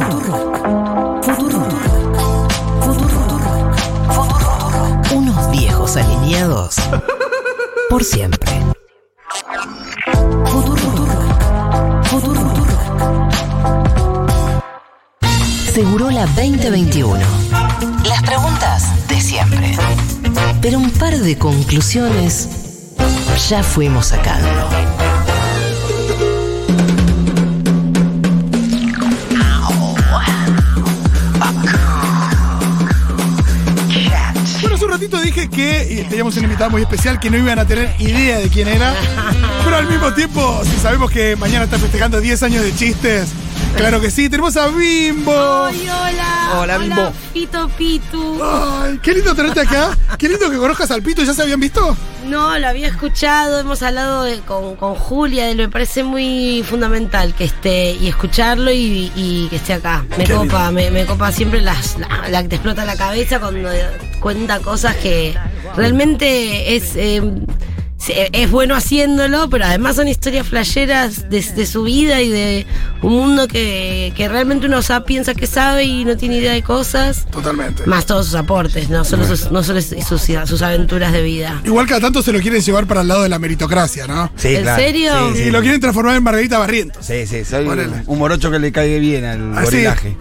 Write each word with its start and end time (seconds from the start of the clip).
Futuro. 0.00 1.22
Futuro. 1.22 1.68
Unos 5.14 5.50
viejos 5.50 5.96
alineados 5.98 6.76
por 7.90 8.02
siempre. 8.02 8.50
Futuro. 10.46 10.86
Futuro. 12.04 12.40
Segurola 15.74 16.24
2021. 16.34 17.20
Las 18.04 18.22
preguntas 18.22 19.06
de 19.06 19.20
siempre. 19.20 19.76
Pero 20.62 20.78
un 20.78 20.90
par 20.92 21.18
de 21.18 21.36
conclusiones 21.36 22.48
ya 23.50 23.62
fuimos 23.62 24.06
sacando. 24.06 24.48
Ratito 35.00 35.22
dije 35.22 35.48
que 35.48 36.04
teníamos 36.10 36.36
un 36.36 36.44
invitado 36.44 36.68
muy 36.68 36.82
especial 36.82 37.18
que 37.18 37.30
no 37.30 37.38
iban 37.38 37.58
a 37.58 37.66
tener 37.66 37.94
idea 37.98 38.38
de 38.38 38.50
quién 38.50 38.68
era. 38.68 38.94
Pero 39.64 39.76
al 39.76 39.86
mismo 39.86 40.12
tiempo, 40.12 40.60
si 40.62 40.78
sabemos 40.78 41.10
que 41.10 41.36
mañana 41.36 41.64
está 41.64 41.78
festejando 41.78 42.20
10 42.20 42.42
años 42.42 42.62
de 42.62 42.74
chistes, 42.74 43.30
claro 43.76 44.00
que 44.00 44.10
sí. 44.10 44.28
Tenemos 44.28 44.56
a 44.56 44.68
Bimbo. 44.68 45.64
Ay, 45.64 45.82
hola. 45.88 46.58
Hola, 46.60 46.78
Bimbo. 46.78 47.12
Pito 47.32 47.68
Pitu. 47.76 48.38
Ay, 48.42 48.98
qué 49.02 49.14
lindo 49.14 49.34
tenerte 49.34 49.60
acá. 49.60 49.96
Qué 50.18 50.28
lindo 50.28 50.50
que 50.50 50.56
conozcas 50.56 50.90
al 50.90 51.02
Pito. 51.02 51.22
¿Ya 51.22 51.32
se 51.34 51.42
habían 51.42 51.60
visto? 51.60 51.96
No, 52.26 52.56
lo 52.58 52.68
había 52.68 52.86
escuchado, 52.88 53.58
hemos 53.58 53.82
hablado 53.82 54.22
de- 54.24 54.40
con, 54.40 54.76
con 54.76 54.94
Julia, 54.94 55.46
de 55.46 55.54
me 55.54 55.68
parece 55.68 56.04
muy 56.04 56.62
fundamental 56.68 57.34
que 57.34 57.44
esté 57.44 57.92
y 57.92 58.08
escucharlo 58.08 58.70
y, 58.70 59.10
y 59.16 59.48
que 59.48 59.56
esté 59.56 59.72
acá. 59.72 60.04
Me 60.18 60.24
Qué 60.24 60.34
copa, 60.34 60.70
me, 60.70 60.90
me 60.90 61.06
copa 61.06 61.32
siempre 61.32 61.60
las, 61.62 61.98
la, 61.98 62.28
la 62.28 62.42
que 62.42 62.50
te 62.50 62.54
explota 62.56 62.84
la 62.84 62.96
cabeza 62.96 63.40
cuando 63.40 63.70
cuenta 64.20 64.60
cosas 64.60 64.94
que 64.96 65.34
realmente 65.76 66.76
es... 66.76 66.92
eh, 66.94 67.22
es 68.08 68.50
bueno 68.50 68.74
haciéndolo, 68.74 69.50
pero 69.50 69.66
además 69.66 69.96
son 69.96 70.08
historias 70.08 70.46
flasheras 70.48 71.28
de, 71.28 71.42
de 71.42 71.66
su 71.66 71.82
vida 71.82 72.20
y 72.22 72.28
de 72.30 72.66
un 73.02 73.12
mundo 73.12 73.46
que, 73.46 74.12
que 74.16 74.28
realmente 74.28 74.66
uno 74.66 74.80
sa- 74.82 75.04
piensa 75.04 75.34
que 75.34 75.46
sabe 75.46 75.84
y 75.84 76.04
no 76.04 76.16
tiene 76.16 76.38
idea 76.38 76.52
de 76.52 76.62
cosas. 76.62 77.26
Totalmente. 77.30 77.84
Más 77.86 78.06
todos 78.06 78.26
sus 78.26 78.34
aportes, 78.34 78.88
no 78.88 79.04
solo 79.04 79.26
sus, 79.26 79.50
no 79.52 79.62
solo 79.62 79.80
sus, 79.82 80.22
sus 80.46 80.62
aventuras 80.62 81.12
de 81.12 81.22
vida. 81.22 81.60
Igual 81.64 81.86
cada 81.86 82.00
tanto 82.00 82.22
se 82.22 82.32
lo 82.32 82.40
quieren 82.40 82.62
llevar 82.62 82.86
para 82.86 83.02
el 83.02 83.08
lado 83.08 83.22
de 83.22 83.28
la 83.28 83.38
meritocracia, 83.38 84.06
¿no? 84.06 84.32
Sí, 84.36 84.56
¿En 84.56 84.62
claro. 84.62 84.82
serio? 84.82 85.12
Sí, 85.34 85.40
Y 85.40 85.44
sí. 85.44 85.50
lo 85.50 85.60
quieren 85.60 85.80
transformar 85.80 86.16
en 86.16 86.22
Margarita 86.22 86.58
Barrientos. 86.58 87.04
Sí, 87.04 87.26
sí, 87.26 87.44
soy 87.44 87.66
un, 87.66 88.02
un 88.06 88.18
morocho 88.18 88.50
que 88.50 88.58
le 88.58 88.72
cae 88.72 88.98
bien 88.98 89.24
al 89.26 89.52
Así. 89.58 89.64
gorilaje. 89.66 90.16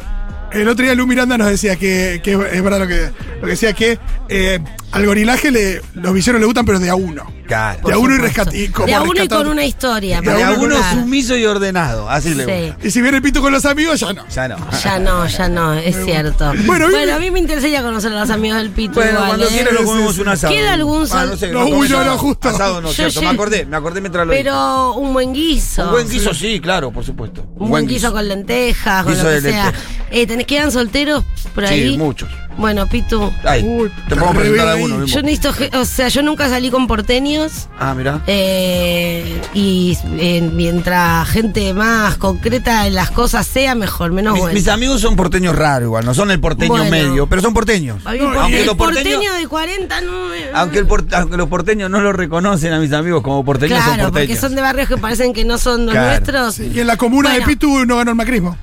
El 0.52 0.68
otro 0.68 0.84
día 0.84 0.96
Lu 0.96 1.06
Miranda 1.08 1.38
nos 1.38 1.48
decía 1.50 1.76
que, 1.76 2.22
que 2.24 2.34
es 2.34 2.64
verdad 2.64 2.80
lo 2.80 2.88
que, 2.88 3.12
lo 3.36 3.42
que 3.42 3.48
decía 3.52 3.74
que 3.74 4.00
eh, 4.30 4.60
al 4.92 5.06
gorilaje 5.06 5.52
le, 5.52 5.82
los 5.94 6.14
villanos 6.14 6.40
le 6.42 6.46
gustan, 6.48 6.66
pero 6.66 6.80
de 6.80 6.90
a 6.90 6.96
uno. 6.96 7.32
Claro. 7.46 7.88
De 7.88 7.94
a 7.94 7.98
uno 7.98 8.14
y, 8.14 8.18
supuesto. 8.18 8.44
rescat- 8.44 8.54
y 8.56 8.68
como 8.70 8.86
de 8.88 8.94
a 8.94 9.02
uno 9.02 9.24
y 9.24 9.28
con 9.28 9.48
una 9.48 9.64
historia. 9.66 10.22
De 10.22 10.44
a 10.44 10.52
uno 10.52 10.76
sumiso 10.92 11.36
y 11.36 11.46
ordenado. 11.46 12.10
Así 12.10 12.34
le 12.36 12.46
gusta. 12.46 12.88
Y 12.88 12.92
si 12.92 13.02
viene 13.02 13.18
el 13.18 13.24
pito 13.24 13.42
con 13.42 13.52
los 13.52 13.66
amigos, 13.66 14.00
ya 14.00 14.14
no. 14.14 14.28
Ya 14.28 14.48
no. 14.48 14.58
Ya 14.84 15.00
no, 15.00 15.28
ya 15.28 15.50
no, 15.50 15.74
es 15.74 15.96
cierto. 16.04 16.52
Bueno, 16.66 16.90
Bueno, 16.90 17.14
a 17.14 17.16
a 17.16 17.20
mí 17.20 17.32
me 17.32 17.40
interesaría 17.40 17.82
conocer 17.82 18.12
a 18.14 18.20
los 18.22 18.30
amigos 18.30 18.58
del 18.60 18.70
Pito. 18.72 18.94
Bueno, 18.96 19.12
igual, 19.14 19.28
cuando 19.28 19.46
¿eh? 19.46 19.50
quiera 19.50 19.72
lo 19.72 19.84
comemos 19.84 20.18
un 20.20 20.28
asado. 20.30 20.54
¿Queda 20.54 20.74
algún 20.74 21.04
Ah, 21.04 21.08
sol- 21.08 21.30
no 21.32 21.38
sé, 21.38 21.48
No, 21.52 21.66
uy, 21.68 21.90
no, 21.90 21.98
asado. 21.98 22.12
no, 22.12 22.18
justo. 22.18 22.50
Asado 22.50 22.82
no, 22.82 22.88
Yo 22.90 22.94
cierto. 22.94 23.20
lle- 23.22 23.24
Me 23.24 23.30
acordé, 23.30 23.66
me 23.66 23.78
acordé 23.78 24.02
mientras 24.02 24.26
lo 24.28 24.34
Pero 24.34 24.94
un 24.94 25.14
buen 25.14 25.34
guiso. 25.34 25.86
Un 25.86 25.92
buen 25.92 26.10
guiso, 26.10 26.34
sí, 26.34 26.60
claro, 26.60 26.92
por 26.92 27.04
supuesto. 27.04 27.46
Un 27.58 27.70
buen 27.70 27.88
guiso 27.88 28.12
con 28.12 28.28
lentejas, 28.28 29.04
con 29.04 29.18
lo 29.18 29.24
que 29.24 29.42
sea. 29.42 29.74
Eh, 30.12 30.26
¿tenés, 30.28 30.46
¿Quedan 30.48 30.72
solteros 30.72 31.24
por 31.54 31.66
ahí? 31.66 31.92
Sí, 31.92 31.98
muchos. 31.98 32.30
Bueno, 32.58 32.88
Pitu. 32.88 33.32
Ay, 33.46 33.64
Uy, 33.64 33.90
te 34.10 34.16
podemos 34.16 34.36
re 34.36 34.42
presentar 34.50 34.68
ahí. 34.76 34.84
Bimbo. 34.84 35.06
Yo 35.06 35.22
necesito, 35.22 35.80
o 35.80 35.86
sea, 35.86 36.10
yo 36.10 36.22
nunca 36.24 36.50
salí 36.50 36.70
con 36.70 36.88
porteños. 36.88 37.70
Ah, 37.80 37.94
mira. 37.96 38.22
Eh, 38.28 39.40
y 39.54 39.98
eh, 40.18 40.42
mientras 40.54 41.28
gente 41.30 41.74
más 41.74 42.18
concreta 42.18 42.86
en 42.88 42.96
las 42.96 43.12
cosas 43.12 43.48
sea, 43.48 43.76
mejor, 43.76 44.12
menos 44.12 44.34
Mis, 44.34 44.42
bueno. 44.42 44.54
mis 44.56 44.68
amigos 44.68 45.00
son 45.00 45.16
porteños 45.16 45.56
raros 45.56 45.86
igual, 45.88 46.04
no 46.06 46.14
son 46.14 46.32
el 46.32 46.40
porteño 46.42 46.70
Bueno. 46.72 46.92
medio, 46.92 47.28
pero 47.28 47.42
son 47.42 47.54
porteños. 47.54 48.06
A 48.06 48.14
No, 48.14 48.20
porque 48.26 48.40
aunque 48.40 48.60
el 48.60 48.66
los 48.66 48.76
porteños- 48.76 49.14
porteño 49.14 49.34
de 49.36 49.48
40 49.48 50.02
no 50.02 50.28
me- 50.28 50.52
Aunque, 50.54 50.80
el 50.80 50.86
por- 50.86 51.06
aunque 51.14 51.38
los 51.38 51.48
porteños 51.48 51.90
no 51.90 52.02
lo 52.02 52.12
reconocen 52.12 52.74
a 52.74 52.80
mis 52.80 52.92
amigos 52.92 53.22
como 53.24 53.46
porteños, 53.46 53.78
son 53.84 53.94
Claro, 53.94 54.10
porteños. 54.10 54.28
porque 54.38 54.42
son 54.42 54.56
de 54.56 54.62
barrios 54.62 54.88
que 54.90 54.98
parecen 54.98 55.32
que 55.34 55.46
no 55.46 55.58
son 55.58 55.86
los 55.86 55.94
Claro, 55.94 56.10
nuestros. 56.10 56.60
Y 56.60 56.78
en 56.80 56.88
la 56.88 56.98
comuna 56.98 57.30
Bueno. 57.30 57.46
de 57.46 57.52
Pitu 57.54 57.86
no 57.86 57.98
ganó 57.98 58.12
el 58.12 58.18
macrismo. 58.18 58.58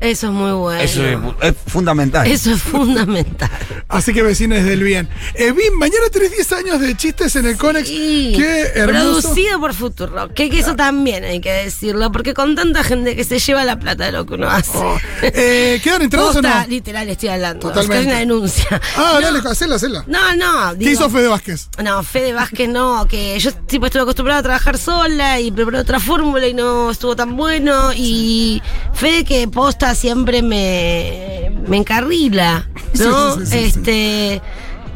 Ah, 0.00 0.06
Eso 0.06 0.28
es 0.28 0.32
muy 0.32 0.52
bueno. 0.52 0.80
eso 0.80 1.04
es, 1.04 1.18
es 1.42 1.54
fundamental. 1.66 2.26
Eso 2.26 2.52
es 2.52 2.62
fundamental. 2.62 3.50
Así 3.88 4.12
que 4.12 4.22
vecinos 4.22 4.62
del 4.64 4.82
bien. 4.82 5.08
Eh, 5.34 5.52
Bim, 5.52 5.74
mañana 5.78 6.06
tenés 6.12 6.30
10 6.32 6.52
años 6.52 6.80
de 6.80 6.96
chistes 6.96 7.34
en 7.36 7.46
el 7.46 7.56
Conex. 7.56 7.88
Sí, 7.88 8.34
Qué 8.36 8.72
hermoso. 8.74 9.20
Producido 9.22 9.60
por 9.60 9.74
Futuro. 9.74 10.28
Que, 10.34 10.50
que 10.50 10.60
eso 10.60 10.76
también 10.76 11.24
hay 11.24 11.40
que 11.40 11.50
decirlo, 11.50 12.12
porque 12.12 12.34
con 12.34 12.54
tanta 12.54 12.84
gente 12.84 13.16
que 13.16 13.24
se 13.24 13.38
lleva 13.38 13.64
la 13.64 13.78
plata 13.78 14.06
de 14.06 14.12
lo 14.12 14.24
que 14.26 14.34
uno 14.34 14.48
hace. 14.48 14.76
Oh, 14.78 14.96
eh, 15.22 15.80
¿Quedan 15.82 16.02
entradas 16.02 16.36
o 16.36 16.42
no? 16.42 16.48
Posta, 16.48 16.66
literal, 16.66 17.08
estoy 17.08 17.28
hablando. 17.30 17.68
Totalmente. 17.68 18.00
Es 18.00 18.06
una 18.06 18.18
denuncia. 18.18 18.80
Ah, 18.96 19.12
no, 19.14 19.20
dale, 19.20 19.48
hacela, 19.48 19.76
hacela. 19.76 20.04
No, 20.06 20.36
no. 20.36 20.78
¿Qué 20.78 20.92
hizo 20.92 21.08
Fede 21.10 21.28
Vázquez? 21.28 21.68
No, 21.82 22.02
Fede 22.02 22.32
Vázquez 22.32 22.68
no, 22.68 23.06
que 23.08 23.38
yo 23.38 23.52
tipo 23.52 23.86
estuve 23.86 24.02
acostumbrada 24.02 24.40
a 24.40 24.42
trabajar 24.42 24.78
sola 24.78 25.40
y 25.40 25.50
preparé 25.50 25.78
otra 25.78 25.98
fórmula 26.00 26.46
y 26.46 26.54
no 26.54 26.90
estuvo 26.90 27.16
tan 27.16 27.36
bueno. 27.36 27.92
Y 27.94 28.62
Fede 28.94 29.24
que 29.24 29.48
posta 29.48 29.87
siempre 29.94 30.42
me, 30.42 31.52
me 31.66 31.76
encarrila, 31.76 32.68
¿no? 32.98 33.34
Sí, 33.36 33.40
sí, 33.40 33.46
sí, 33.46 33.50
sí, 33.50 33.64
este. 33.66 34.42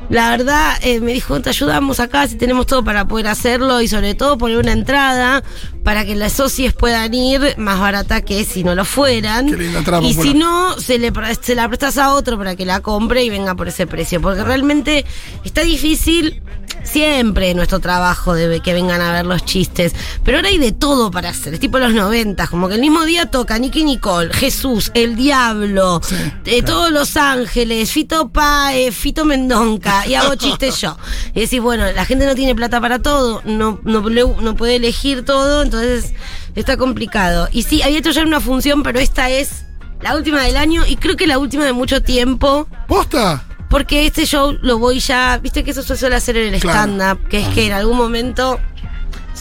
La 0.09 0.29
verdad, 0.29 0.75
eh, 0.83 1.01
me 1.01 1.15
dijo, 1.15 1.41
te 1.41 1.49
ayudamos 1.49 1.99
acá 1.99 2.29
si 2.29 2.37
tenemos 2.37 2.67
todo 2.67 2.85
para 2.85 3.07
poder 3.07 3.29
hacerlo 3.29 3.81
y 3.81 3.89
sobre 3.89 4.15
todo 4.15 4.37
poner 4.37 4.59
una 4.59 4.73
entrada 4.73 5.43
para 5.83 6.05
que 6.05 6.15
las 6.15 6.35
socios 6.35 6.75
puedan 6.75 7.13
ir 7.15 7.55
más 7.59 7.81
barata 7.81 8.23
que 8.23 8.45
si 8.45 8.65
no 8.65 8.75
lo 8.75 8.85
fueran. 8.85 9.47
Qué 9.49 9.57
linda 9.57 9.79
entrada 9.79 10.07
y 10.07 10.15
si 10.15 10.35
no, 10.35 10.79
se, 10.79 10.99
le, 10.99 11.13
se 11.41 11.55
la 11.55 11.69
prestas 11.69 11.99
a 11.99 12.15
otro 12.15 12.39
para 12.39 12.57
que 12.57 12.65
la 12.65 12.81
compre 12.81 13.25
y 13.25 13.31
venga 13.31 13.55
por 13.55 13.69
ese 13.69 13.87
precio. 13.87 14.21
Porque 14.21 14.45
realmente 14.45 15.05
está 15.45 15.63
difícil 15.63 16.43
siempre 16.85 17.55
nuestro 17.55 17.81
trabajo 17.81 18.35
de 18.35 18.61
que 18.61 18.73
vengan 18.75 19.01
a 19.01 19.13
ver 19.13 19.27
los 19.27 19.45
chistes. 19.45 19.95
Pero 20.25 20.39
ahora 20.39 20.49
hay 20.49 20.59
de 20.59 20.73
todo 20.73 21.11
para 21.11 21.31
hacer. 21.31 21.55
Es 21.55 21.61
tipo 21.61 21.79
los 21.79 21.93
noventas, 21.93 22.51
como 22.51 22.69
que 22.69 22.75
el 22.75 22.81
mismo 22.81 23.05
día 23.05 23.27
toca 23.27 23.59
Nicky 23.59 23.85
Nicole, 23.85 24.33
Jesús, 24.33 24.91
El 24.95 25.17
Diablo, 25.17 26.01
eh, 26.45 26.63
todos 26.63 26.91
los 26.91 27.17
ángeles, 27.17 27.91
Fito 27.91 28.29
Pae, 28.29 28.93
Fito 28.93 29.25
Mendonca, 29.25 30.07
y 30.07 30.15
hago 30.15 30.35
chistes 30.37 30.81
yo. 30.81 30.97
Y 31.35 31.41
decís, 31.41 31.61
bueno, 31.61 31.91
la 31.93 32.05
gente 32.05 32.27
no 32.27 32.35
tiene 32.35 32.55
plata 32.55 32.81
para 32.81 33.01
todo, 33.01 33.43
no, 33.45 33.81
no, 33.85 34.01
no 34.01 34.57
puede 34.57 34.77
elegir 34.77 35.25
todo, 35.25 35.63
entonces 35.73 36.13
está 36.55 36.77
complicado. 36.77 37.49
Y 37.53 37.63
sí, 37.63 37.83
había 37.83 37.99
hecho 37.99 38.11
ya 38.11 38.23
una 38.23 38.41
función, 38.41 38.83
pero 38.83 38.99
esta 39.01 39.31
es 39.31 39.65
la 40.01 40.17
última 40.17 40.43
del 40.43 40.57
año 40.57 40.85
y 40.87 40.97
creo 40.97 41.17
que 41.17 41.27
la 41.27 41.39
última 41.39 41.65
de 41.65 41.73
mucho 41.73 42.03
tiempo. 42.03 42.67
¿Posta? 42.89 43.45
Porque 43.71 44.07
este 44.07 44.27
show 44.27 44.57
lo 44.61 44.79
voy 44.79 45.01
ya, 45.01 45.39
viste 45.43 45.65
que 45.65 45.71
eso 45.71 45.83
se 45.83 45.97
suele 45.97 46.17
hacer 46.17 46.37
en 46.37 46.55
el 46.55 46.61
Claro. 46.61 46.93
stand-up, 46.93 47.29
que 47.29 47.41
es 47.41 47.49
que 47.49 47.67
en 47.67 47.73
algún 47.73 47.97
momento 47.97 48.61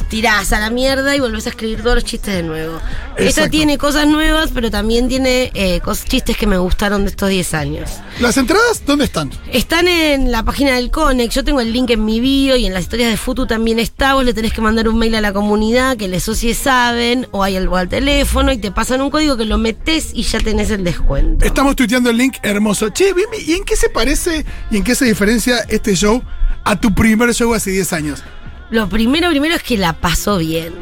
tirás 0.10 0.54
a 0.54 0.60
la 0.60 0.70
mierda 0.70 1.16
y 1.16 1.20
volvés 1.20 1.46
a 1.46 1.50
escribir 1.50 1.82
todos 1.82 1.96
los 1.96 2.04
chistes 2.04 2.36
de 2.36 2.44
nuevo. 2.44 2.78
Esta 3.12 3.24
Exacto. 3.24 3.52
tiene 3.52 3.78
cosas 3.78 4.08
nuevas, 4.08 4.52
pero 4.54 4.72
también 4.72 5.08
tiene 5.08 5.52
eh, 5.54 5.82
chistes 6.08 6.38
que 6.38 6.48
me 6.48 6.58
gustaron 6.58 7.04
de 7.04 7.10
estos 7.10 7.30
10 7.30 7.54
años. 7.54 7.90
¿Las 8.20 8.38
entradas 8.38 8.84
dónde 8.86 9.06
están? 9.06 9.32
Están 9.52 9.88
en 9.88 10.32
la 10.32 10.44
página 10.44 10.76
del 10.76 10.92
Conex, 10.92 11.34
yo 11.36 11.44
tengo 11.44 11.62
el 11.62 11.72
link 11.72 11.90
en 11.90 12.06
mi 12.06 12.20
bio 12.20 12.56
y 12.56 12.66
en 12.66 12.74
las 12.74 12.84
historias 12.84 13.10
de 13.10 13.18
Futu 13.18 13.48
también 13.48 13.80
está. 13.80 14.14
Vos 14.14 14.26
le 14.26 14.34
tenés 14.34 14.54
que 14.54 14.62
mandar 14.62 14.88
un 14.88 14.98
mail 14.98 15.16
a 15.16 15.22
la 15.22 15.34
comunidad 15.34 15.98
que 15.98 16.08
les 16.08 16.24
socies 16.24 16.58
saben 16.58 17.28
o 17.32 17.44
hay 17.44 17.58
algo 17.58 17.78
al 17.78 17.90
teléfono 17.90 18.52
y 18.52 18.58
te 18.58 18.72
pasan 18.72 19.02
un 19.02 19.10
código 19.10 19.38
que 19.38 19.46
lo 19.46 19.58
metes 19.58 20.12
y 20.14 20.24
ya 20.24 20.40
tenés 20.40 20.72
el 20.72 20.84
descuento. 20.84 21.46
Estamos 21.46 21.76
tuiteando 21.76 22.10
el 22.10 22.18
link 22.18 22.38
hermoso. 22.44 22.90
Che, 22.90 23.14
¿y 23.46 23.54
en 23.54 23.64
qué 23.64 23.76
se 23.76 23.90
parece 23.90 24.46
y 24.70 24.78
en 24.78 24.84
qué 24.84 24.96
se 24.96 25.06
diferencia 25.06 25.60
este 25.70 25.96
show 25.96 26.22
a 26.64 26.80
tu 26.80 26.94
primer 26.94 27.34
show 27.34 27.54
hace 27.54 27.72
10 27.72 27.94
años? 27.94 28.24
Lo 28.72 28.88
primero, 28.90 29.30
primero 29.30 29.56
es 29.56 29.64
que 29.64 29.78
la 29.78 29.94
paso 29.94 30.38
bien. 30.38 30.74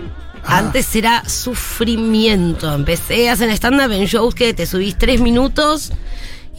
Ah. 0.44 0.60
Antes 0.60 0.96
era 0.96 1.28
sufrimiento. 1.28 2.74
Empecé 2.74 3.30
a 3.30 3.34
hacer 3.34 3.50
stand-up 3.50 3.92
en 3.92 4.06
shows 4.06 4.36
que 4.36 4.54
te 4.54 4.66
subís 4.66 4.98
tres 4.98 5.20
minutos 5.20 5.92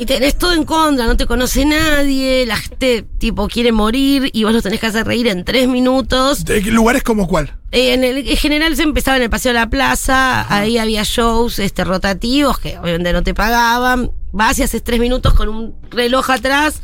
y 0.00 0.06
tenés 0.06 0.36
todo 0.38 0.54
en 0.54 0.64
contra, 0.64 1.06
no 1.06 1.14
te 1.14 1.26
conoce 1.26 1.66
nadie, 1.66 2.46
la 2.46 2.56
gente 2.56 3.04
tipo 3.18 3.48
quiere 3.48 3.70
morir 3.70 4.30
y 4.32 4.44
vos 4.44 4.54
lo 4.54 4.62
tenés 4.62 4.80
que 4.80 4.86
hacer 4.86 5.06
reír 5.06 5.26
en 5.26 5.44
tres 5.44 5.68
minutos. 5.68 6.42
¿De 6.46 6.62
qué 6.62 6.70
lugares 6.70 7.02
como 7.02 7.28
cuál? 7.28 7.58
Eh, 7.70 7.92
En, 7.92 8.02
el, 8.02 8.26
en 8.26 8.36
general 8.38 8.74
se 8.76 8.82
empezaba 8.82 9.18
en 9.18 9.24
el 9.24 9.30
Paseo 9.30 9.52
de 9.52 9.58
la 9.58 9.68
Plaza, 9.68 10.46
ahí 10.52 10.78
había 10.78 11.02
shows 11.04 11.58
este, 11.58 11.84
rotativos 11.84 12.58
que 12.58 12.78
obviamente 12.78 13.12
no 13.12 13.22
te 13.22 13.34
pagaban. 13.34 14.10
Vas 14.32 14.58
y 14.58 14.62
haces 14.62 14.82
tres 14.82 15.00
minutos 15.00 15.34
con 15.34 15.50
un 15.50 15.74
reloj 15.90 16.30
atrás 16.30 16.80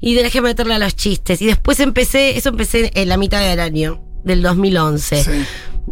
y 0.00 0.16
que 0.30 0.40
meterle 0.42 0.74
a 0.74 0.78
los 0.78 0.94
chistes. 0.96 1.40
Y 1.42 1.46
después 1.46 1.80
empecé, 1.80 2.36
eso 2.36 2.50
empecé 2.50 2.90
en 2.94 3.08
la 3.08 3.16
mitad 3.16 3.40
del 3.40 3.60
año, 3.60 4.02
del 4.24 4.42
2011. 4.42 5.24
Sí. 5.24 5.30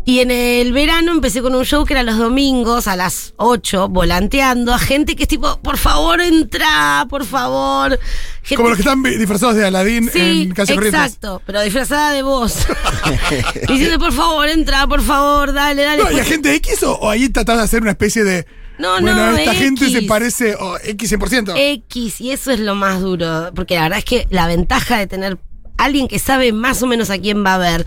Y 0.04 0.18
en 0.18 0.32
el 0.32 0.72
verano 0.72 1.12
empecé 1.12 1.40
con 1.40 1.54
un 1.54 1.64
show 1.64 1.84
que 1.84 1.94
era 1.94 2.02
los 2.02 2.18
domingos 2.18 2.88
a 2.88 2.96
las 2.96 3.32
8, 3.36 3.88
volanteando 3.88 4.74
a 4.74 4.78
gente 4.78 5.14
que 5.14 5.22
es 5.22 5.28
tipo, 5.28 5.60
por 5.60 5.78
favor, 5.78 6.20
entra, 6.20 7.06
por 7.08 7.24
favor. 7.24 7.98
Gente- 8.42 8.56
Como 8.56 8.68
los 8.70 8.76
que 8.76 8.82
están 8.82 9.02
disfrazados 9.04 9.54
de 9.54 9.64
Aladín 9.64 10.10
Sí, 10.12 10.42
en 10.48 10.50
Calle 10.52 10.74
Corrientes. 10.74 11.00
exacto, 11.00 11.40
pero 11.46 11.62
disfrazada 11.62 12.10
de 12.12 12.22
voz. 12.22 12.66
Diciendo, 13.68 13.98
por 13.98 14.12
favor, 14.12 14.48
entra, 14.48 14.86
por 14.86 15.00
favor, 15.00 15.52
dale, 15.52 15.82
dale. 15.82 16.02
No, 16.02 16.10
¿Y 16.10 16.18
agente 16.20 16.54
X 16.56 16.82
o, 16.82 16.94
o 16.96 17.08
ahí 17.08 17.28
tratás 17.28 17.58
de 17.58 17.62
hacer 17.62 17.80
una 17.82 17.92
especie 17.92 18.24
de. 18.24 18.46
No, 18.78 19.00
bueno, 19.00 19.14
no, 19.14 19.36
esta 19.36 19.54
gente 19.54 19.88
se 19.88 20.02
parece 20.02 20.56
o 20.56 20.76
X 20.78 21.12
100%. 21.12 21.54
X, 21.56 22.20
y 22.20 22.32
eso 22.32 22.50
es 22.50 22.60
lo 22.60 22.74
más 22.74 23.00
duro, 23.00 23.52
porque 23.54 23.76
la 23.76 23.82
verdad 23.82 23.98
es 23.98 24.04
que 24.04 24.26
la 24.30 24.46
ventaja 24.46 24.98
de 24.98 25.06
tener 25.06 25.38
alguien 25.76 26.08
que 26.08 26.18
sabe 26.18 26.52
más 26.52 26.82
o 26.82 26.86
menos 26.86 27.10
a 27.10 27.18
quién 27.18 27.44
va 27.44 27.54
a 27.54 27.58
ver 27.58 27.86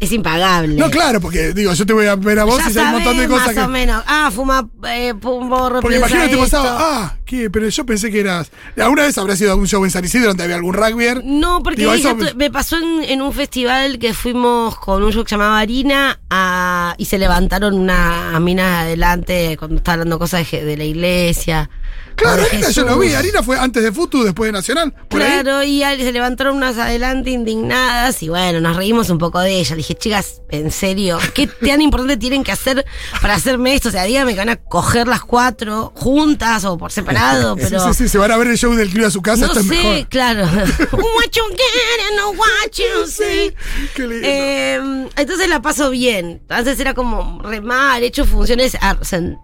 es 0.00 0.12
impagable. 0.12 0.74
no, 0.76 0.90
claro, 0.90 1.20
porque 1.20 1.52
digo, 1.52 1.72
yo 1.74 1.84
te 1.86 1.92
voy 1.92 2.06
a 2.06 2.14
ver 2.16 2.38
a 2.38 2.44
vos 2.44 2.58
Ya 2.58 2.70
y 2.70 2.78
hay 2.78 2.84
un 2.86 2.92
montón 2.92 3.16
de 3.16 3.22
sabés 3.24 3.28
cosas 3.28 3.46
más 3.46 3.54
que. 3.54 3.60
o 3.62 3.68
menos. 3.68 4.04
Ah, 4.06 4.30
fuma 4.34 4.68
eh, 4.88 5.12
borro. 5.12 5.80
Porque 5.80 5.96
imagino 5.96 6.20
que 6.22 6.28
te 6.28 6.34
esto. 6.34 6.44
pasaba, 6.44 6.76
ah, 6.80 7.16
¿qué? 7.24 7.50
Pero 7.50 7.68
yo 7.68 7.84
pensé 7.84 8.10
que 8.10 8.20
eras. 8.20 8.50
¿Alguna 8.76 9.02
vez 9.02 9.18
habrás 9.18 9.40
ido 9.40 9.52
a 9.52 9.54
un 9.56 9.66
show 9.66 9.84
en 9.84 9.90
San 9.90 10.04
Isidro 10.04 10.28
donde 10.28 10.44
había 10.44 10.56
algún 10.56 10.74
rugbyer? 10.74 11.22
No, 11.24 11.62
porque 11.62 11.80
Digo, 11.80 11.92
eso- 11.94 12.16
me 12.36 12.50
pasó 12.50 12.76
en, 12.78 13.02
en 13.04 13.22
un 13.22 13.32
festival 13.32 13.98
que 13.98 14.14
fuimos 14.14 14.76
con 14.78 15.02
un 15.02 15.12
show 15.12 15.24
que 15.24 15.30
se 15.30 15.34
llamaba 15.34 15.58
Harina 15.58 16.20
a- 16.30 16.94
y 16.96 17.04
se 17.06 17.18
levantaron 17.18 17.74
unas 17.74 18.40
minas 18.40 18.82
adelante 18.84 19.56
cuando 19.58 19.76
estaba 19.78 19.94
hablando 19.94 20.18
cosas 20.18 20.48
de, 20.50 20.64
de 20.64 20.76
la 20.76 20.84
iglesia. 20.84 21.68
Claro, 22.14 22.42
Harina 22.50 22.70
yo 22.70 22.84
lo 22.84 22.98
vi. 22.98 23.14
Harina 23.14 23.42
fue 23.44 23.56
antes 23.58 23.80
de 23.82 23.92
Futu, 23.92 24.24
después 24.24 24.48
de 24.48 24.52
Nacional. 24.52 24.92
Por 25.08 25.22
ahí. 25.22 25.40
Claro, 25.40 25.62
y 25.62 25.80
se 25.80 26.10
levantaron 26.12 26.56
unas 26.56 26.76
adelante 26.76 27.30
indignadas 27.30 28.20
y 28.24 28.28
bueno, 28.28 28.60
nos 28.60 28.76
reímos 28.76 29.08
un 29.10 29.18
poco 29.18 29.38
de 29.40 29.58
ellas. 29.60 29.76
Dije, 29.76 29.87
chicas, 29.94 30.42
en 30.50 30.70
serio, 30.70 31.18
¿qué 31.34 31.46
tan 31.46 31.80
importante 31.80 32.16
tienen 32.16 32.44
que 32.44 32.52
hacer 32.52 32.84
para 33.20 33.34
hacerme 33.34 33.74
esto? 33.74 33.88
O 33.88 33.92
sea, 33.92 34.04
díganme 34.04 34.32
que 34.32 34.38
van 34.38 34.48
a 34.48 34.56
coger 34.56 35.06
las 35.08 35.22
cuatro 35.22 35.92
juntas 35.94 36.64
o 36.64 36.76
por 36.78 36.90
separado, 36.92 37.56
pero... 37.60 37.80
Sí, 37.80 37.86
sí, 37.92 38.04
sí, 38.04 38.08
se 38.08 38.18
van 38.18 38.30
a 38.32 38.36
ver 38.36 38.48
el 38.48 38.58
show 38.58 38.74
del 38.74 38.90
club 38.90 39.06
a 39.06 39.10
su 39.10 39.22
casa. 39.22 39.46
No 39.46 39.54
sé, 39.54 39.62
mejor. 39.62 40.08
claro. 40.08 40.42
what 40.44 41.30
you 41.32 41.42
get 41.50 42.06
and 42.08 42.16
no 42.16 42.30
what 42.30 42.70
you 42.76 43.06
see. 43.06 43.52
Qué 43.94 44.06
lindo. 44.06 44.26
Eh, 44.28 45.08
entonces 45.16 45.48
la 45.48 45.60
paso 45.62 45.90
bien. 45.90 46.42
Antes 46.48 46.78
era 46.80 46.94
como 46.94 47.40
remar, 47.42 48.02
he 48.02 48.06
hecho 48.06 48.24
funciones 48.24 48.76
ar- 48.80 48.98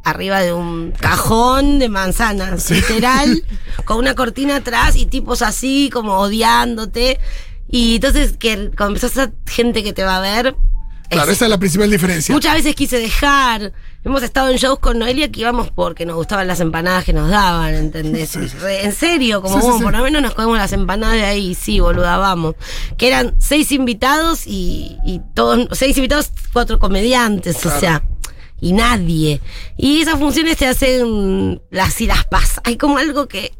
arriba 0.04 0.40
de 0.40 0.52
un 0.52 0.92
cajón 0.92 1.78
de 1.78 1.88
manzanas, 1.88 2.70
literal, 2.70 3.42
con 3.84 3.98
una 3.98 4.14
cortina 4.14 4.56
atrás 4.56 4.96
y 4.96 5.06
tipos 5.06 5.42
así 5.42 5.90
como 5.92 6.18
odiándote. 6.18 7.18
Y 7.68 7.96
entonces 7.96 8.36
que 8.36 8.70
empezás 8.78 9.18
a 9.18 9.32
gente 9.46 9.82
que 9.82 9.92
te 9.92 10.04
va 10.04 10.16
a 10.18 10.20
ver, 10.20 10.54
Claro, 11.10 11.30
es- 11.30 11.36
esa 11.36 11.44
es 11.44 11.50
la 11.50 11.58
principal 11.58 11.90
diferencia. 11.90 12.34
Muchas 12.34 12.54
veces 12.54 12.74
quise 12.74 12.98
dejar. 12.98 13.72
Hemos 14.04 14.22
estado 14.22 14.48
en 14.48 14.56
shows 14.56 14.78
con 14.80 14.98
Noelia 14.98 15.30
que 15.30 15.40
íbamos 15.40 15.70
porque 15.70 16.06
nos 16.06 16.16
gustaban 16.16 16.46
las 16.48 16.60
empanadas 16.60 17.04
que 17.04 17.12
nos 17.12 17.28
daban, 17.30 17.74
¿entendés? 17.74 18.34
Re- 18.60 18.84
En 18.84 18.92
serio, 18.92 19.40
como 19.42 19.60
Sí, 19.60 19.66
sí, 19.66 19.72
sí. 19.78 19.82
por 19.84 19.92
lo 19.92 20.02
menos 20.02 20.22
nos 20.22 20.34
comemos 20.34 20.56
las 20.58 20.72
empanadas 20.72 21.16
de 21.16 21.24
ahí, 21.24 21.54
sí, 21.54 21.78
boluda, 21.78 22.16
vamos. 22.16 22.54
Que 22.96 23.08
eran 23.08 23.34
seis 23.38 23.70
invitados 23.70 24.46
y, 24.46 24.96
y 25.04 25.20
todos, 25.34 25.68
seis 25.72 25.96
invitados, 25.98 26.30
cuatro 26.52 26.78
comediantes, 26.78 27.64
o 27.66 27.78
sea, 27.80 28.02
y 28.60 28.72
nadie. 28.72 29.40
Y 29.76 30.00
esas 30.00 30.18
funciones 30.18 30.56
te 30.56 30.66
hacen 30.66 31.60
las 31.70 31.92
si 31.94 32.06
las 32.06 32.24
pasas. 32.24 32.60
Hay 32.64 32.76
como 32.76 32.98
algo 32.98 33.28
que. 33.28 33.52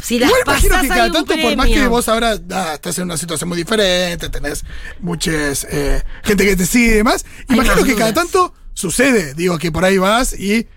Si 0.00 0.18
las 0.18 0.30
Igual 0.30 0.42
imagino 0.46 0.80
que 0.80 0.88
cada 0.88 1.10
tanto, 1.10 1.34
por 1.36 1.56
más 1.56 1.66
que 1.66 1.88
vos 1.88 2.08
ahora 2.08 2.38
ah, 2.52 2.72
estás 2.74 2.98
en 2.98 3.04
una 3.04 3.16
situación 3.16 3.48
muy 3.48 3.58
diferente, 3.58 4.28
tenés 4.28 4.64
muchas 5.00 5.66
eh, 5.70 6.02
gente 6.22 6.44
que 6.44 6.56
te 6.56 6.66
sigue 6.66 6.92
y 6.92 6.96
demás, 6.98 7.26
imagino 7.48 7.84
que 7.84 7.96
cada 7.96 8.14
tanto 8.14 8.54
sucede. 8.74 9.34
Digo 9.34 9.58
que 9.58 9.72
por 9.72 9.84
ahí 9.84 9.98
vas 9.98 10.38
y 10.38 10.68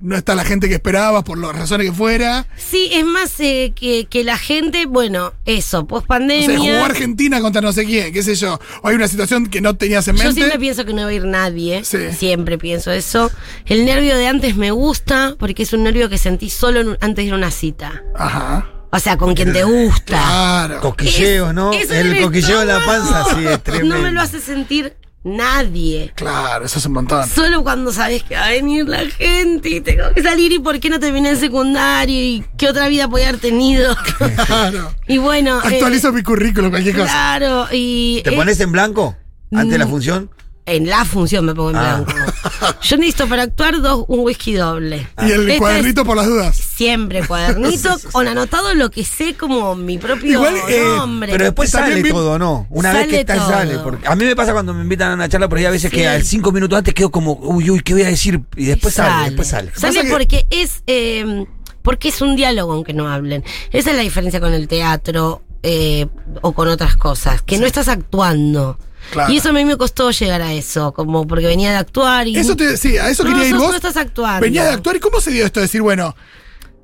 no 0.00 0.16
está 0.16 0.34
la 0.34 0.44
gente 0.44 0.68
que 0.68 0.74
esperabas 0.74 1.24
por 1.24 1.38
las 1.38 1.56
razones 1.56 1.88
que 1.88 1.92
fuera. 1.92 2.46
Sí, 2.56 2.88
es 2.92 3.04
más 3.04 3.38
eh, 3.40 3.72
que, 3.74 4.06
que 4.08 4.22
la 4.22 4.38
gente, 4.38 4.86
bueno, 4.86 5.32
eso, 5.44 5.86
post 5.86 6.04
O 6.04 6.06
sea, 6.06 6.18
pandemia. 6.18 6.58
jugó 6.58 6.84
Argentina 6.84 7.40
contra 7.40 7.60
no 7.60 7.72
sé 7.72 7.84
quién, 7.84 8.12
qué 8.12 8.22
sé 8.22 8.36
yo. 8.36 8.60
O 8.82 8.88
hay 8.88 8.94
una 8.94 9.08
situación 9.08 9.48
que 9.48 9.60
no 9.60 9.76
tenías 9.76 10.06
en 10.08 10.16
Yo 10.16 10.24
mente. 10.24 10.40
siempre 10.40 10.58
pienso 10.58 10.84
que 10.84 10.92
no 10.92 11.02
va 11.02 11.08
a 11.08 11.12
ir 11.12 11.24
nadie. 11.24 11.84
Sí. 11.84 11.98
Siempre 12.16 12.58
pienso 12.58 12.92
eso. 12.92 13.30
El 13.66 13.84
nervio 13.84 14.16
de 14.16 14.28
antes 14.28 14.56
me 14.56 14.70
gusta 14.70 15.34
porque 15.38 15.64
es 15.64 15.72
un 15.72 15.82
nervio 15.82 16.08
que 16.08 16.18
sentí 16.18 16.48
solo 16.48 16.80
en 16.80 16.88
antes 17.00 17.16
de 17.16 17.24
ir 17.24 17.32
a 17.32 17.36
una 17.36 17.50
cita. 17.50 18.02
Ajá. 18.16 18.70
O 18.90 18.98
sea, 19.00 19.18
con 19.18 19.34
quien 19.34 19.52
te 19.52 19.64
gusta. 19.64 20.04
Claro. 20.04 20.80
Coquilleo, 20.80 21.52
¿no? 21.52 21.72
El 21.72 22.22
coquilleo 22.22 22.62
en 22.62 22.68
la 22.68 22.84
panza, 22.86 23.24
sí, 23.34 23.46
es 23.46 23.62
tremendo. 23.62 23.94
No 23.98 24.02
me 24.02 24.12
lo 24.12 24.20
hace 24.20 24.40
sentir 24.40 24.96
nadie. 25.24 26.12
Claro, 26.14 26.64
eso 26.64 26.78
es 26.78 26.86
un 26.86 26.92
montón. 26.92 27.28
Solo 27.28 27.62
cuando 27.62 27.92
sabes 27.92 28.22
que 28.22 28.34
va 28.34 28.46
a 28.46 28.50
venir 28.50 28.88
la 28.88 29.04
gente 29.10 29.68
y 29.68 29.80
tengo 29.80 30.04
que 30.14 30.22
salir 30.22 30.52
y 30.52 30.58
por 30.58 30.78
qué 30.80 30.88
no 30.90 30.98
terminé 31.00 31.30
el 31.30 31.38
secundario 31.38 32.16
y 32.18 32.44
qué 32.56 32.68
otra 32.68 32.88
vida 32.88 33.08
podía 33.08 33.28
haber 33.28 33.40
tenido. 33.40 33.96
Claro. 34.46 34.94
y 35.06 35.18
bueno. 35.18 35.58
eh, 35.64 35.74
Actualizo 35.74 36.12
mi 36.12 36.22
currículum, 36.22 36.70
cualquier 36.70 36.94
cosa. 36.96 37.06
Claro, 37.10 37.66
y. 37.72 38.20
¿Te 38.24 38.30
eh, 38.32 38.36
pones 38.36 38.58
en 38.60 38.72
blanco 38.72 39.16
antes 39.52 39.70
de 39.72 39.78
la 39.78 39.86
Mm. 39.86 39.90
función? 39.90 40.30
En 40.66 40.86
la 40.86 41.04
función 41.06 41.44
me 41.46 41.54
pongo 41.54 41.70
en 41.70 41.76
Ah. 41.76 42.04
blanco. 42.04 42.12
Yo 42.82 42.96
necesito 42.98 43.26
para 43.28 43.42
actuar 43.44 43.80
dos, 43.80 44.04
un 44.08 44.20
whisky 44.20 44.52
doble. 44.54 45.08
Y 45.22 45.30
el 45.30 45.48
Esta 45.48 45.58
cuadernito 45.58 46.00
es 46.02 46.06
por 46.06 46.16
las 46.16 46.26
dudas. 46.26 46.67
Siempre 46.78 47.22
cuadernito 47.26 47.96
con 48.12 48.28
anotado 48.28 48.72
lo 48.74 48.90
que 48.90 49.04
sé 49.04 49.34
como 49.34 49.74
mi 49.74 49.98
propio 49.98 50.32
Igual, 50.32 50.54
eh, 50.68 50.80
nombre. 50.96 51.32
Pero 51.32 51.44
después 51.44 51.70
sale 51.70 52.02
todo, 52.04 52.38
¿no? 52.38 52.66
Una 52.70 52.92
vez 52.92 53.08
que 53.08 53.20
está, 53.20 53.34
todo. 53.34 53.48
sale. 53.48 53.78
Porque 53.78 54.06
a 54.06 54.14
mí 54.14 54.24
me 54.24 54.36
pasa 54.36 54.52
cuando 54.52 54.72
me 54.72 54.82
invitan 54.82 55.10
a 55.10 55.14
una 55.14 55.28
charla, 55.28 55.48
pero 55.48 55.58
hay 55.58 55.66
a 55.66 55.70
veces 55.70 55.90
Sí. 55.90 55.96
que 55.96 56.06
al 56.08 56.22
cinco 56.24 56.52
minutos 56.52 56.78
antes 56.78 56.94
quedo 56.94 57.10
como, 57.10 57.32
uy, 57.32 57.68
uy, 57.70 57.80
¿qué 57.80 57.92
voy 57.94 58.02
a 58.02 58.08
decir? 58.08 58.40
Y 58.56 58.66
después 58.66 58.94
sale, 58.94 59.26
después 59.30 59.48
sale. 59.48 59.72
Sale 59.74 60.02
que- 60.02 60.08
porque 60.10 60.46
es 60.50 60.82
eh, 60.86 61.44
porque 61.82 62.08
es 62.10 62.20
un 62.22 62.36
diálogo 62.36 62.72
aunque 62.74 62.92
no 62.94 63.08
hablen. 63.08 63.42
Esa 63.72 63.90
es 63.90 63.96
la 63.96 64.02
diferencia 64.02 64.38
con 64.40 64.52
el 64.54 64.68
teatro 64.68 65.42
eh, 65.64 66.06
o 66.42 66.52
con 66.52 66.68
otras 66.68 66.96
cosas, 66.96 67.42
que 67.42 67.58
no 67.58 67.66
estás 67.66 67.88
actuando. 67.88 68.78
Claro. 69.10 69.32
Y 69.32 69.38
eso 69.38 69.48
a 69.48 69.52
mí 69.52 69.64
me 69.64 69.76
costó 69.76 70.10
llegar 70.10 70.42
a 70.42 70.52
eso, 70.52 70.92
como 70.92 71.26
porque 71.26 71.46
venía 71.46 71.70
de 71.70 71.76
actuar 71.78 72.28
y 72.28 72.36
Eso 72.36 72.54
te 72.56 72.76
sí, 72.76 72.98
a 72.98 73.08
eso 73.08 73.24
No, 73.24 73.30
quería 73.30 73.48
ir 73.48 73.56
vos. 73.56 73.70
no 73.70 73.74
estás 73.76 73.96
actuando. 73.96 74.40
Venía 74.42 74.64
de 74.64 74.70
actuar 74.70 74.96
y 74.96 75.00
cómo 75.00 75.20
se 75.20 75.30
dio 75.30 75.46
esto 75.46 75.60
de 75.60 75.64
decir, 75.66 75.80
bueno, 75.80 76.14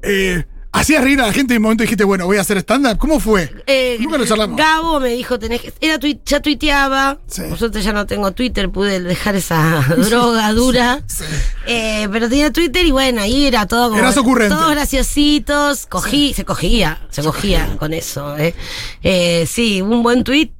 eh, 0.04 0.44
hacías 0.72 1.02
reír 1.04 1.20
a 1.20 1.26
la 1.26 1.32
gente 1.32 1.54
y 1.54 1.56
en 1.56 1.60
un 1.60 1.64
momento 1.64 1.82
dijiste, 1.82 2.04
bueno, 2.04 2.26
voy 2.26 2.36
a 2.36 2.40
hacer 2.40 2.58
stand-up. 2.58 2.98
¿Cómo 2.98 3.20
fue? 3.20 3.50
Eh, 3.66 3.96
Nunca 4.00 4.18
lo 4.18 4.26
charlamos. 4.26 4.56
Gabo 4.56 5.00
me 5.00 5.10
dijo, 5.10 5.38
tenés 5.38 5.60
que. 5.60 5.72
Era 5.80 5.98
ya 6.24 6.40
tuiteaba. 6.40 7.18
Sí. 7.26 7.42
Por 7.48 7.58
suerte 7.58 7.80
ya 7.80 7.92
no 7.92 8.06
tengo 8.06 8.32
Twitter, 8.32 8.68
pude 8.70 9.00
dejar 9.00 9.36
esa 9.36 9.84
droga 10.08 10.52
dura. 10.52 11.02
Eh, 11.66 12.06
pero 12.12 12.28
tenía 12.28 12.52
Twitter 12.52 12.84
y 12.84 12.90
bueno, 12.90 13.22
ahí 13.22 13.46
era 13.46 13.66
todo 13.66 13.88
como. 13.88 13.98
Eras 13.98 14.18
ocurrente. 14.18 14.54
Todos 14.54 14.70
graciositos. 14.72 15.86
Cogí, 15.86 16.34
se 16.34 16.44
cogía, 16.44 17.06
se 17.08 17.22
cogía 17.22 17.76
con 17.78 17.94
eso. 17.94 18.36
Eh. 18.36 18.54
Eh, 19.02 19.46
sí, 19.50 19.80
un 19.80 20.02
buen 20.02 20.24
tweet. 20.24 20.50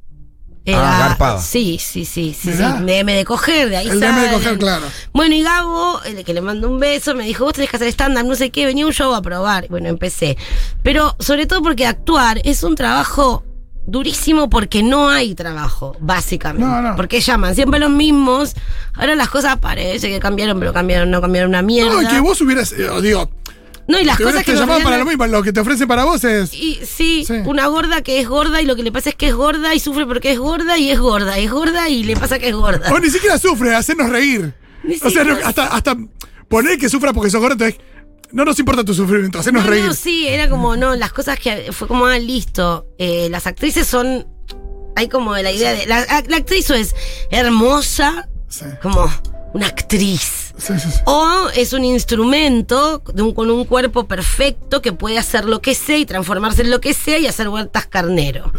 Era, 0.67 0.97
Ah, 0.97 1.09
garpaba. 1.09 1.41
Sí, 1.41 1.79
sí, 1.79 2.05
sí, 2.07 2.35
sí, 2.39 2.53
sí. 2.53 2.59
DM 2.59 3.07
de 3.15 3.25
coger, 3.27 3.69
de 3.69 3.77
ahí 3.77 3.89
El 3.89 4.01
DM 4.01 4.21
de 4.23 4.33
coger, 4.33 4.59
claro. 4.59 4.87
Bueno, 5.13 5.35
y 5.35 5.43
Gabo, 5.43 6.01
el 6.05 6.25
que 6.25 6.33
le 6.33 6.41
mandó 6.41 6.71
un 6.71 6.81
beso, 6.81 7.15
me 7.15 7.25
dijo, 7.25 7.45
vos 7.45 7.53
tenés 7.53 7.69
que 7.71 7.77
hacer 7.77 7.89
stand-up, 7.89 8.25
no 8.27 8.35
sé 8.35 8.51
qué, 8.51 8.65
venía 8.65 8.87
un 8.87 8.93
show 8.93 9.13
a 9.15 9.21
probar. 9.21 9.67
Bueno, 9.69 9.89
empecé. 9.89 10.39
Pero 10.83 11.17
sobre 11.19 11.47
todo 11.47 11.63
porque 11.63 11.87
actuar 11.87 12.41
es 12.45 12.63
un 12.63 12.75
trabajo 12.77 13.45
durísimo 13.87 14.49
porque 14.49 14.83
no 14.83 15.11
hay 15.11 15.35
trabajo, 15.35 15.95
básicamente. 16.01 16.67
No, 16.67 16.81
no. 16.81 16.97
Porque 16.97 17.21
llaman 17.21 17.55
siempre 17.55 17.79
los 17.79 17.91
mismos. 17.91 18.55
Ahora 18.95 19.15
las 19.15 19.29
cosas 19.29 19.59
parece 19.59 20.09
que 20.09 20.19
cambiaron, 20.19 20.59
pero 20.59 20.73
cambiaron, 20.73 21.11
no 21.11 21.21
cambiaron 21.21 21.51
una 21.51 21.61
mierda. 21.61 22.01
No, 22.01 22.09
que 22.09 22.21
vos 22.21 22.41
hubieras, 22.41 22.73
eh, 22.73 22.89
digo, 23.03 23.31
No, 23.87 24.01
y 24.01 24.05
las 24.05 24.17
cosas 24.19 24.45
que 24.45 24.53
te 24.53 24.59
para 24.59 24.79
lo 24.79 24.85
regalan- 24.89 25.07
mismo, 25.07 25.27
lo 25.27 25.43
que 25.43 25.53
te 25.53 25.61
ofrecen 25.61 25.87
para 25.87 26.05
vos 26.05 26.25
es. 26.25 26.55
y 26.55 26.81
sí, 26.87 27.25
Sí. 27.27 27.35
una 27.45 27.67
gorda 27.67 28.01
que 28.03 28.19
es 28.21 28.29
gorda 28.29 28.63
y 28.63 28.67
lo 28.67 28.77
que 28.77 28.83
le 28.83 28.91
pasa 28.91 29.11
es 29.11 29.15
que 29.15 29.29
es 29.29 29.35
gorda 29.35 29.75
y 29.75 29.81
sufre 29.81 30.07
porque 30.07 30.33
es 30.33 30.39
gorda 30.39 30.79
y 30.79 30.91
es 30.91 30.99
gorda, 30.99 31.37
es 31.39 31.51
gorda 31.51 31.89
y 31.91 32.03
le 32.05 32.17
pasa 32.17 32.39
que 32.39 32.49
es 32.49 32.55
gorda. 32.55 32.91
O 32.93 32.99
ni 32.99 33.11
siquiera 33.11 33.39
sufre, 33.39 33.75
hacernos 33.75 34.09
reír. 34.09 34.55
Ni 34.85 34.97
o 35.03 35.11
sea, 35.11 35.25
no- 35.25 35.37
hasta, 35.45 35.67
hasta 35.67 35.97
poner 36.49 36.79
que 36.79 36.89
sufra 36.89 37.13
porque 37.13 37.31
sos 37.31 37.41
gordo, 37.41 37.53
entonces 37.55 37.79
no 38.33 38.45
nos 38.45 38.59
importa 38.59 38.85
tu 38.85 38.95
sufrimiento, 38.95 39.39
hacernos 39.39 39.65
no, 39.65 39.71
reír. 39.71 39.85
No, 39.85 39.95
sí, 39.95 40.27
era 40.29 40.49
como, 40.49 40.77
no, 40.77 40.97
las 40.97 41.13
cosas 41.13 41.39
que 41.39 41.71
fue 41.73 41.87
como, 41.87 42.07
ah, 42.07 42.19
listo. 42.19 42.87
eh, 42.99 43.29
las 43.31 43.47
actrices 43.47 43.87
son. 43.87 44.27
Hay 44.97 45.09
como 45.09 45.37
la 45.37 45.51
idea 45.53 45.73
de. 45.75 45.87
La, 45.87 46.05
la 46.27 46.37
actriz 46.37 46.71
es 46.71 46.95
hermosa, 47.31 48.29
Sí, 48.49 48.65
como 48.83 49.11
una 49.53 49.67
actriz. 49.67 50.44
Sí, 50.59 50.73
sí, 50.79 50.91
sí. 50.91 51.01
O 51.07 51.49
es 51.55 51.73
un 51.73 51.85
instrumento 51.85 53.03
de 53.13 53.23
un- 53.23 53.35
con 53.35 53.51
un 53.51 53.65
cuerpo 53.65 54.07
perfecto 54.07 54.81
que 54.83 54.93
puede 54.93 55.19
hacer 55.19 55.45
lo 55.45 55.61
que 55.61 55.75
sea 55.75 55.99
y 55.99 56.07
transformarse 56.07 56.63
en 56.63 56.71
lo 56.71 56.81
que 56.81 56.95
sea 56.95 57.19
y 57.19 57.27
hacer 57.27 57.49
huertas 57.49 57.87
carnero. 57.87 58.53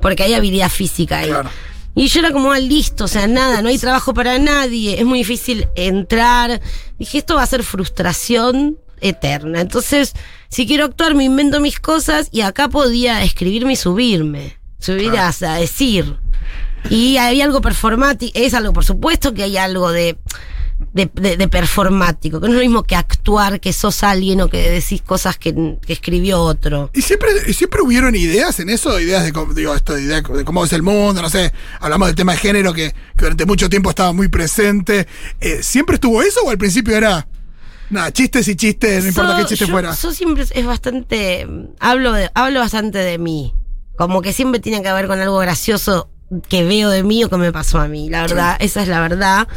Porque 0.00 0.22
hay 0.24 0.34
habilidad 0.34 0.70
física 0.70 1.18
ahí. 1.18 1.28
Claro. 1.28 1.50
Y 1.94 2.06
yo 2.08 2.20
era 2.20 2.30
como, 2.32 2.52
ah, 2.52 2.60
listo, 2.60 3.04
o 3.04 3.08
sea, 3.08 3.26
nada, 3.26 3.60
no 3.60 3.68
hay 3.70 3.78
trabajo 3.78 4.14
para 4.14 4.38
nadie, 4.38 5.00
es 5.00 5.04
muy 5.04 5.18
difícil 5.18 5.66
entrar. 5.74 6.60
Dije, 6.98 7.18
esto 7.18 7.34
va 7.36 7.42
a 7.42 7.46
ser 7.46 7.64
frustración 7.64 8.78
eterna. 9.00 9.60
Entonces, 9.60 10.12
si 10.48 10.66
quiero 10.66 10.84
actuar, 10.84 11.14
me 11.16 11.24
invento 11.24 11.60
mis 11.60 11.80
cosas 11.80 12.28
y 12.30 12.42
acá 12.42 12.68
podía 12.68 13.22
escribirme 13.24 13.72
y 13.72 13.76
subirme. 13.76 14.58
Subir 14.78 15.12
Ah. 15.16 15.28
hasta 15.28 15.54
decir. 15.54 16.16
Y 16.88 17.16
hay 17.16 17.42
algo 17.42 17.60
performático, 17.60 18.30
es 18.38 18.54
algo, 18.54 18.72
por 18.72 18.84
supuesto 18.84 19.34
que 19.34 19.42
hay 19.42 19.56
algo 19.56 19.90
de, 19.90 20.16
de, 20.92 21.10
de- 21.14 21.36
de 21.36 21.48
performático, 21.48 22.40
que 22.40 22.46
no 22.48 22.52
es 22.54 22.58
lo 22.58 22.64
mismo 22.64 22.82
que 22.82 22.96
actuar, 22.96 23.60
que 23.60 23.72
sos 23.72 24.02
alguien 24.02 24.40
o 24.40 24.48
que 24.48 24.70
decís 24.70 25.02
cosas 25.02 25.36
que, 25.38 25.76
que 25.86 25.92
escribió 25.92 26.40
otro. 26.40 26.90
¿Y 26.94 27.02
siempre, 27.02 27.30
y 27.46 27.52
siempre 27.52 27.82
hubieron 27.82 28.14
ideas 28.16 28.58
en 28.60 28.70
eso? 28.70 28.98
Ideas 28.98 29.24
de, 29.24 29.32
cómo- 29.32 29.52
digo, 29.54 29.74
esto, 29.74 29.94
de, 29.94 30.02
idea 30.02 30.20
de 30.22 30.44
cómo 30.44 30.64
es 30.64 30.72
el 30.72 30.82
mundo, 30.82 31.20
no 31.22 31.30
sé. 31.30 31.52
Hablamos 31.80 32.08
del 32.08 32.14
tema 32.16 32.32
de 32.32 32.38
género 32.38 32.72
que, 32.72 32.90
que 32.92 33.24
durante 33.24 33.46
mucho 33.46 33.68
tiempo 33.68 33.90
estaba 33.90 34.12
muy 34.12 34.28
presente. 34.28 35.06
Eh, 35.40 35.62
¿Siempre 35.62 35.94
estuvo 35.96 36.22
eso 36.22 36.40
o 36.44 36.50
al 36.50 36.58
principio 36.58 36.96
era, 36.96 37.28
nada, 37.90 38.10
chistes 38.12 38.48
y 38.48 38.56
chistes, 38.56 39.02
no 39.04 39.08
importa 39.10 39.36
qué 39.36 39.44
chiste 39.44 39.66
yo- 39.66 39.72
fuera? 39.72 39.94
Yo 39.94 40.12
siempre 40.12 40.44
es 40.50 40.66
bastante. 40.66 41.46
Hablo, 41.80 42.12
de, 42.12 42.30
hablo 42.34 42.60
bastante 42.60 42.98
de 42.98 43.18
mí. 43.18 43.54
Como 43.96 44.22
que 44.22 44.32
siempre 44.32 44.60
tiene 44.60 44.82
que 44.82 44.92
ver 44.92 45.06
con 45.08 45.20
algo 45.20 45.38
gracioso 45.38 46.08
que 46.48 46.64
veo 46.64 46.90
de 46.90 47.02
mí 47.02 47.24
o 47.24 47.28
que 47.30 47.36
me 47.36 47.52
pasó 47.52 47.78
a 47.78 47.88
mí. 47.88 48.08
La 48.10 48.22
verdad, 48.22 48.56
esa 48.60 48.82
es 48.82 48.88
la 48.88 49.00
verdad. 49.00 49.48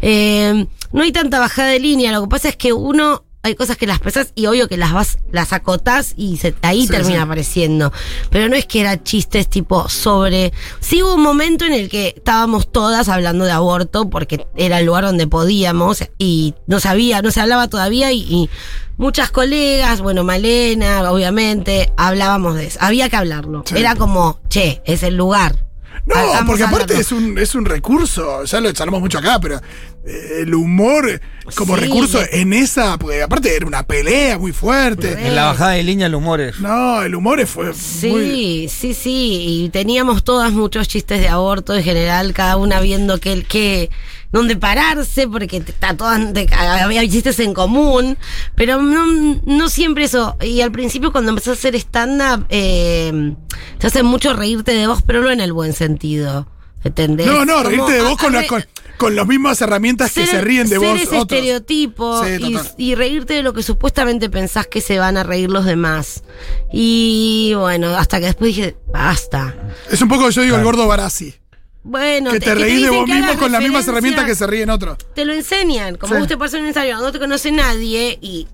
Eh, 0.00 0.66
no 0.92 1.02
hay 1.02 1.12
tanta 1.12 1.38
bajada 1.38 1.68
de 1.68 1.80
línea. 1.80 2.12
Lo 2.12 2.22
que 2.22 2.28
pasa 2.28 2.48
es 2.48 2.56
que 2.56 2.72
uno. 2.72 3.24
Hay 3.42 3.54
cosas 3.54 3.78
que 3.78 3.86
las 3.86 4.00
pesas 4.00 4.32
y 4.34 4.44
obvio 4.44 4.68
que 4.68 4.76
las 4.76 4.92
vas, 4.92 5.16
las 5.32 5.54
acotás 5.54 6.12
y 6.14 6.36
se- 6.36 6.54
ahí 6.60 6.82
Sí, 6.82 6.88
termina 6.88 7.20
sí. 7.20 7.22
apareciendo. 7.22 7.90
Pero 8.28 8.50
no 8.50 8.54
es 8.54 8.66
que 8.66 8.82
era 8.82 9.02
chistes 9.02 9.48
tipo 9.48 9.88
sobre. 9.88 10.52
Sí 10.80 11.02
hubo 11.02 11.14
un 11.14 11.22
momento 11.22 11.64
en 11.64 11.72
el 11.72 11.88
que 11.88 12.12
estábamos 12.18 12.70
todas 12.70 13.08
hablando 13.08 13.46
de 13.46 13.52
aborto 13.52 14.10
porque 14.10 14.46
era 14.56 14.78
el 14.80 14.84
lugar 14.84 15.04
donde 15.04 15.26
podíamos 15.26 16.04
y 16.18 16.52
no 16.66 16.80
sabía, 16.80 17.22
no 17.22 17.30
se 17.30 17.40
hablaba 17.40 17.68
todavía 17.68 18.12
y, 18.12 18.20
y 18.28 18.50
muchas 18.98 19.30
colegas, 19.30 20.02
bueno, 20.02 20.22
Malena, 20.22 21.10
obviamente, 21.10 21.94
hablábamos 21.96 22.56
de 22.56 22.66
eso. 22.66 22.78
Había 22.82 23.08
que 23.08 23.16
hablarlo. 23.16 23.62
Sí. 23.64 23.74
Era 23.78 23.94
como, 23.96 24.38
che, 24.50 24.82
es 24.84 25.02
el 25.02 25.16
lugar. 25.16 25.64
No, 26.06 26.16
porque 26.46 26.64
aparte 26.64 26.98
es 26.98 27.12
un, 27.12 27.38
es 27.38 27.54
un 27.54 27.64
recurso, 27.64 28.44
ya 28.44 28.60
lo 28.60 28.72
charlamos 28.72 29.00
mucho 29.00 29.18
acá, 29.18 29.38
pero 29.40 29.60
el 30.04 30.54
humor 30.54 31.20
como 31.56 31.74
Sí, 31.76 31.82
recurso 31.82 32.20
en 32.30 32.52
esa, 32.52 32.96
porque 32.96 33.22
aparte 33.22 33.54
era 33.54 33.66
una 33.66 33.82
pelea 33.84 34.38
muy 34.38 34.52
fuerte. 34.52 35.14
Re. 35.14 35.28
En 35.28 35.34
la 35.34 35.46
bajada 35.46 35.72
de 35.72 35.82
línea 35.82 36.06
el 36.06 36.14
humor 36.14 36.40
es. 36.40 36.60
No, 36.60 37.02
el 37.02 37.14
humor 37.14 37.44
fue 37.46 37.74
Sí, 37.74 38.08
muy... 38.08 38.68
sí, 38.68 38.94
sí. 38.94 39.64
Y 39.64 39.68
teníamos 39.70 40.22
todas 40.24 40.52
muchos 40.52 40.86
chistes 40.88 41.20
de 41.20 41.28
aborto 41.28 41.74
en 41.74 41.82
general, 41.82 42.32
cada 42.32 42.56
una 42.56 42.80
viendo 42.80 43.18
que, 43.18 43.42
que 43.42 43.90
dónde 44.32 44.56
pararse, 44.56 45.26
porque 45.28 45.56
está 45.58 45.96
todas, 45.96 46.32
te- 46.32 46.48
había 46.54 47.02
chistes 47.08 47.38
en 47.40 47.52
común, 47.52 48.16
pero 48.54 48.80
no, 48.80 49.04
no 49.44 49.68
siempre 49.68 50.04
eso. 50.04 50.36
Y 50.40 50.60
al 50.60 50.70
principio 50.72 51.10
cuando 51.12 51.30
empecé 51.30 51.50
a 51.50 51.54
hacer 51.54 51.74
stand-up, 51.74 52.46
eh, 52.48 53.34
te 53.78 53.86
hace 53.88 54.02
mucho 54.04 54.32
reírte 54.34 54.72
de 54.72 54.86
vos, 54.86 55.02
pero 55.04 55.20
no 55.22 55.30
en 55.30 55.40
el 55.40 55.52
buen 55.52 55.72
sentido. 55.72 56.46
¿Entendés? 56.82 57.26
No, 57.26 57.44
no, 57.44 57.62
reírte 57.62 57.92
de 57.92 58.00
vos 58.02 58.16
con, 58.16 58.32
la- 58.32 58.46
con, 58.46 58.64
con 59.00 59.16
las 59.16 59.26
mismas 59.26 59.58
herramientas 59.62 60.12
que 60.12 60.26
se 60.26 60.42
ríen 60.42 60.64
de 60.68 60.78
ser 60.78 60.78
vos 60.78 61.00
ese 61.00 61.16
otros. 61.18 61.22
estereotipo 61.38 62.22
Sí, 62.22 62.60
y, 62.76 62.90
y 62.90 62.94
reírte 62.94 63.32
de 63.32 63.42
lo 63.42 63.54
que 63.54 63.62
supuestamente 63.62 64.28
pensás 64.28 64.66
que 64.66 64.82
se 64.82 64.98
van 64.98 65.16
a 65.16 65.22
reír 65.22 65.48
los 65.50 65.64
demás. 65.64 66.22
Y 66.70 67.52
bueno, 67.56 67.96
hasta 67.96 68.20
que 68.20 68.26
después 68.26 68.54
dije, 68.54 68.76
basta. 68.92 69.54
Es 69.90 70.02
un 70.02 70.08
poco, 70.10 70.28
yo 70.28 70.42
digo, 70.42 70.56
el 70.56 70.64
gordo 70.64 70.86
Barassi. 70.86 71.34
Bueno, 71.82 72.30
que 72.30 72.40
te, 72.40 72.54
reís 72.54 72.82
de 72.82 72.90
vos 72.90 73.08
mismo 73.08 73.38
con 73.38 73.50
las 73.50 73.62
mismas 73.62 73.88
herramientas 73.88 74.26
que 74.26 74.34
se 74.34 74.46
ríen 74.46 74.68
otros. 74.68 74.98
Te 75.14 75.24
lo 75.24 75.32
enseñan. 75.32 75.96
Como 75.96 76.12
Sí. 76.14 76.18
vos 76.20 76.28
te 76.28 76.36
pasas 76.36 76.54
en 76.56 76.60
un 76.62 76.68
ensayo 76.68 76.98
no 76.98 77.10
te 77.10 77.18
conoce 77.18 77.50
nadie 77.52 78.18
y 78.20 78.46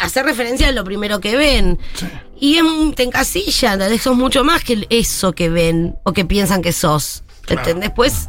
hacer 0.00 0.24
referencia 0.24 0.68
a 0.68 0.72
lo 0.72 0.82
primero 0.84 1.20
que 1.20 1.36
ven. 1.36 1.78
Y 2.40 2.56
es 2.56 2.62
un- 2.62 2.94
te 2.94 3.02
encasillan, 3.02 3.78
te 3.78 3.98
sos 3.98 4.16
mucho 4.16 4.42
más 4.42 4.64
que 4.64 4.86
eso 4.88 5.32
que 5.34 5.50
ven 5.50 5.96
o 6.04 6.14
que 6.14 6.24
piensan 6.24 6.62
que 6.62 6.72
sos. 6.72 7.24
¿Entendés? 7.48 7.88
Después 7.90 8.28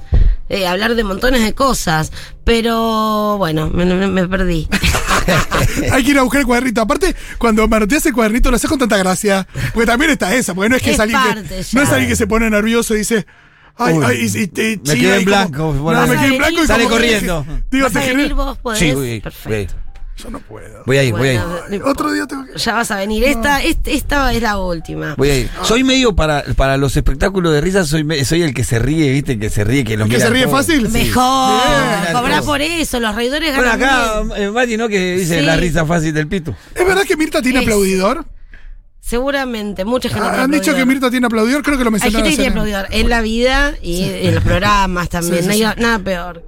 eh, 0.50 0.67
hablar 0.67 0.96
de 0.96 1.03
montones 1.03 1.41
de 1.43 1.53
cosas. 1.53 2.12
Pero 2.43 3.38
bueno, 3.38 3.70
me, 3.70 3.86
me- 3.86 4.08
me 4.08 4.27
perdí. 4.27 4.67
Hay 5.91 6.03
que 6.03 6.12
ir 6.12 6.20
a 6.20 6.24
buscar 6.24 6.41
el 6.41 6.48
cuadernito. 6.48 6.82
Aparte, 6.82 7.15
cuando 7.38 7.67
marteas 7.67 8.05
el 8.05 8.13
cuadernito 8.13 8.50
lo 8.50 8.58
haces 8.58 8.70
con 8.70 8.79
tanta 8.79 8.98
gracia. 8.98 9.48
Porque 9.74 9.86
también 9.88 10.12
está 10.12 10.34
esa, 10.36 10.53
porque 10.53 10.70
no 10.70 10.75
es 10.75 10.82
que 10.82 10.89
es, 10.89 10.96
Es 10.96 11.00
alguien 11.00 11.20
parte 11.22 11.43
que. 11.43 11.63
ya. 11.63 11.70
No 11.74 11.82
es 11.84 11.89
alguien 11.89 12.10
que 12.10 12.15
se 12.15 12.27
pone 12.27 12.50
nervioso 12.50 12.93
y 12.96 13.00
dice. 13.00 13.25
Ay, 13.75 13.96
Uy, 13.96 14.05
ay, 14.05 14.17
y, 14.32 14.39
y 14.43 14.48
te 14.48 14.79
me 14.86 14.96
quedé 15.00 15.17
en 15.17 15.24
como- 15.24 15.25
blanco, 15.25 15.74
bueno. 15.74 16.01
no, 16.01 16.08
me 16.08 16.15
quedé 16.20 16.27
en 16.27 16.38
blanco 16.38 16.63
y 16.63 16.67
Sale 16.67 16.84
como 16.84 16.96
corriendo. 16.96 17.46
Digo, 17.72 17.86
¿Vas 17.88 17.96
a 17.96 18.00
venir 18.01 18.34
vos? 18.36 18.58
¿Podés? 18.60 18.79
Sí, 18.79 19.20
Perfecto. 19.24 19.74
Yo 20.15 20.29
no 20.29 20.39
puedo. 20.39 20.84
voy 20.86 20.98
a 20.98 21.03
ir, 21.03 21.12
voy 21.13 21.27
a 21.29 21.34
ir. 21.34 21.41
Bueno, 21.70 21.86
Otro 21.88 22.12
día 22.12 22.27
tengo 22.27 22.46
que. 22.46 22.58
Ya 22.58 22.75
vas 22.75 22.91
a 22.91 22.98
venir. 22.98 23.24
Esta, 23.24 23.63
este- 23.63 23.93
esta 23.96 24.32
es 24.32 24.41
la 24.43 24.60
última. 24.60 25.15
Voy 25.17 25.29
a 25.29 25.38
ir. 25.39 25.50
Soy 25.63 25.84
medio 25.84 26.15
para, 26.15 26.43
para 26.55 26.77
los 26.77 26.96
espectáculos 26.96 27.51
de 27.51 27.62
risa, 27.62 27.84
soy, 27.84 28.03
me- 28.03 28.24
soy 28.24 28.43
el 28.43 28.53
que 28.53 28.63
se 28.63 28.77
ríe, 28.77 29.12
¿viste? 29.12 29.39
Que 29.39 29.50
se 29.50 29.63
ríe, 29.63 29.84
que 29.84 29.98
lo 29.98 30.08
¿Que 30.08 30.20
se 30.20 30.29
ríe 30.29 30.43
todo. 30.43 30.51
fácil? 30.58 30.88
Mejor. 30.89 31.62
Cobrar 32.13 32.43
por 32.43 32.62
eso. 32.62 33.00
Los 33.00 33.15
reidores 33.15 33.55
Bueno, 33.55 33.72
ganan 33.72 33.84
acá, 33.89 34.22
bien. 34.36 34.43
eh, 34.43 34.51
Mati, 34.51 34.77
¿no? 34.77 34.88
Que 34.88 35.15
dice 35.15 35.39
Sí. 35.39 35.46
la 35.46 35.55
risa 35.58 35.84
fácil 35.86 36.13
del 36.13 36.27
pito. 36.27 36.55
¿Es 36.75 36.86
verdad 36.86 37.03
que 37.08 37.17
Mirta 37.17 37.41
tiene 37.41 37.60
Es. 37.60 37.65
aplaudidor? 37.65 38.25
Seguramente. 39.00 39.84
Mucha 39.84 40.10
gente. 40.10 40.24
Ah, 40.25 40.43
Han 40.43 40.51
dicho 40.51 40.74
que. 40.75 40.86
Mirta 40.86 41.10
tiene 41.12 41.25
aplaudidor, 41.27 41.62
creo 41.63 41.77
que 41.77 41.84
lo 41.84 41.89
Hay 41.89 41.93
mencionaron. 41.93 42.22
gente 42.24 42.29
que 42.29 42.36
tiene 42.43 42.50
aplaudidor 42.51 42.88
en 42.91 43.10
la 43.10 43.22
vida 43.22 43.74
y 43.82 44.03
en 44.03 44.36
los 44.36 44.43
programas 44.43 45.10
también. 45.10 45.43
Sí, 45.43 45.51
sí, 45.53 45.62
no 45.62 45.67
hay 45.70 45.74
sí. 45.75 45.82
nada 45.82 46.00
peor. 46.00 46.43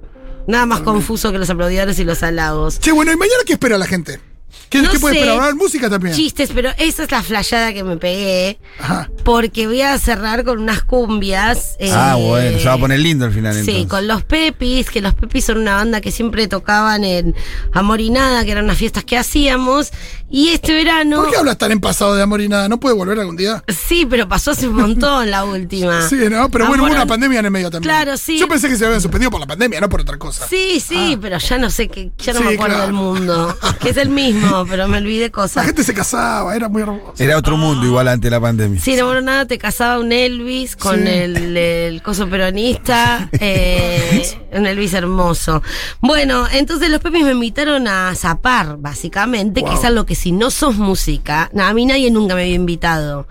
Nada 0.46 0.66
más 0.66 0.80
confuso 0.80 1.32
que 1.32 1.38
los 1.38 1.50
aplaudidores 1.50 1.98
y 1.98 2.04
los 2.04 2.22
halagos. 2.22 2.78
Che, 2.78 2.92
bueno, 2.92 3.12
¿y 3.12 3.16
mañana 3.16 3.42
qué 3.44 3.54
espera 3.54 3.78
la 3.78 3.86
gente? 3.86 4.20
¿Qué, 4.68 4.82
No 4.82 4.90
qué 4.90 4.98
puede 4.98 5.14
sé. 5.14 5.20
esperar? 5.20 5.38
¿Hablar 5.40 5.54
música 5.54 5.88
también? 5.88 6.14
Chistes, 6.16 6.50
pero 6.52 6.70
esa 6.76 7.04
es 7.04 7.10
la 7.10 7.22
flayada 7.22 7.72
que 7.72 7.84
me 7.84 7.96
pegué. 7.96 8.58
Ajá. 8.80 9.08
Porque 9.24 9.66
voy 9.68 9.80
a 9.82 9.96
cerrar 9.98 10.44
con 10.44 10.58
unas 10.58 10.82
cumbias. 10.82 11.76
ah, 11.92 12.16
eh, 12.18 12.22
bueno, 12.26 12.58
se 12.58 12.64
va 12.66 12.72
a 12.74 12.78
poner 12.78 12.98
lindo 12.98 13.24
al 13.26 13.32
final 13.32 13.54
Sí, 13.54 13.60
entonces. 13.60 13.86
con 13.86 14.06
los 14.08 14.24
Pepis, 14.24 14.90
que 14.90 15.00
los 15.00 15.14
Pepis 15.14 15.44
son 15.44 15.58
una 15.58 15.76
banda 15.76 16.00
que 16.00 16.10
siempre 16.10 16.48
tocaban 16.48 17.04
en 17.04 17.34
Amor 17.72 18.00
y 18.00 18.10
Nada, 18.10 18.44
que 18.44 18.50
eran 18.52 18.64
unas 18.64 18.76
fiestas 18.78 19.04
que 19.04 19.16
hacíamos. 19.16 19.90
Y 20.28 20.48
este 20.48 20.72
verano. 20.74 21.22
¿Por 21.22 21.30
qué 21.30 21.36
hablas 21.36 21.58
tan 21.58 21.70
en 21.70 21.80
pasado 21.80 22.16
de 22.16 22.22
amor 22.22 22.40
y 22.40 22.48
nada? 22.48 22.68
¿No 22.68 22.80
puede 22.80 22.96
volver 22.96 23.20
algún 23.20 23.36
día? 23.36 23.62
Sí, 23.68 24.04
pero 24.10 24.28
pasó 24.28 24.50
hace 24.50 24.66
un 24.66 24.74
montón 24.74 25.30
la 25.30 25.44
última. 25.44 26.02
Sí, 26.08 26.16
¿no? 26.28 26.50
Pero 26.50 26.66
bueno, 26.66 26.82
hubo 26.82 26.86
Amor 26.86 26.90
una 26.90 27.02
a- 27.02 27.06
pandemia 27.06 27.38
en 27.38 27.44
el 27.46 27.50
medio 27.52 27.70
también. 27.70 27.88
Claro, 27.88 28.16
sí. 28.16 28.36
Yo 28.38 28.48
pensé 28.48 28.68
que 28.68 28.76
se 28.76 28.84
habían 28.84 29.00
suspendido 29.00 29.30
por 29.30 29.38
la 29.40 29.46
pandemia, 29.46 29.80
no 29.80 29.88
por 29.88 30.00
otra 30.00 30.18
cosa. 30.18 30.46
Sí, 30.48 30.80
sí, 30.80 31.16
pero 31.22 31.38
ya 31.38 31.58
no 31.58 31.70
sé 31.70 31.86
qué, 31.88 32.10
ya 32.18 32.32
no 32.32 32.40
Ah. 32.40 32.42
Sí, 32.42 32.48
me 32.48 32.54
acuerdo 32.54 32.74
claro. 32.76 32.82
del 32.82 32.92
mundo. 32.92 33.58
Que 33.80 33.90
es 33.90 33.96
el 33.98 34.08
mismo, 34.08 34.45
pero 34.68 34.88
me 34.88 34.98
olvidé 34.98 35.26
La 35.26 35.30
cosas. 35.32 35.66
gente 35.66 35.82
se 35.84 35.94
casaba, 35.94 36.54
era 36.56 36.68
muy 36.68 36.82
hermoso. 36.82 37.14
Era 37.18 37.36
otro 37.36 37.56
mundo 37.56 37.86
igual 37.86 38.08
ante 38.08 38.30
la 38.30 38.40
pandemia. 38.40 38.80
Sí, 38.80 38.96
no, 38.96 39.20
nada, 39.20 39.46
te 39.46 39.58
casaba 39.58 39.98
un 39.98 40.12
Elvis 40.12 40.76
con 40.76 40.96
Sí. 41.02 41.08
el, 41.08 41.56
el 41.56 42.02
coso 42.02 42.28
peronista, 42.28 43.28
eh, 43.40 44.22
un 44.52 44.66
Elvis 44.66 44.94
hermoso. 44.94 45.62
Bueno, 46.00 46.46
entonces 46.52 46.90
los 46.90 47.00
Pepis 47.00 47.24
me 47.24 47.32
invitaron 47.32 47.88
a 47.88 48.14
zapar, 48.14 48.76
básicamente, 48.78 49.62
que 49.62 49.74
es 49.74 49.84
algo 49.84 50.06
que 50.06 50.14
si 50.14 50.32
no 50.32 50.50
sos 50.50 50.76
música, 50.76 51.50
no, 51.52 51.64
a 51.64 51.72
mí 51.74 51.86
nadie 51.86 52.10
nunca 52.10 52.34
me 52.34 52.42
había 52.42 52.54
invitado. 52.54 53.26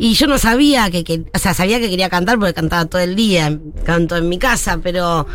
Y 0.00 0.14
yo 0.14 0.28
no 0.28 0.38
sabía 0.38 0.90
que, 0.90 1.02
que- 1.02 1.24
o 1.34 1.38
sea, 1.40 1.54
sabía 1.54 1.80
que 1.80 1.90
quería 1.90 2.08
cantar 2.08 2.38
porque 2.38 2.54
cantaba 2.54 2.84
todo 2.84 3.00
el 3.02 3.16
día, 3.16 3.58
canto 3.84 4.16
en 4.16 4.28
mi 4.28 4.38
casa, 4.38 4.78
pero 4.80 5.26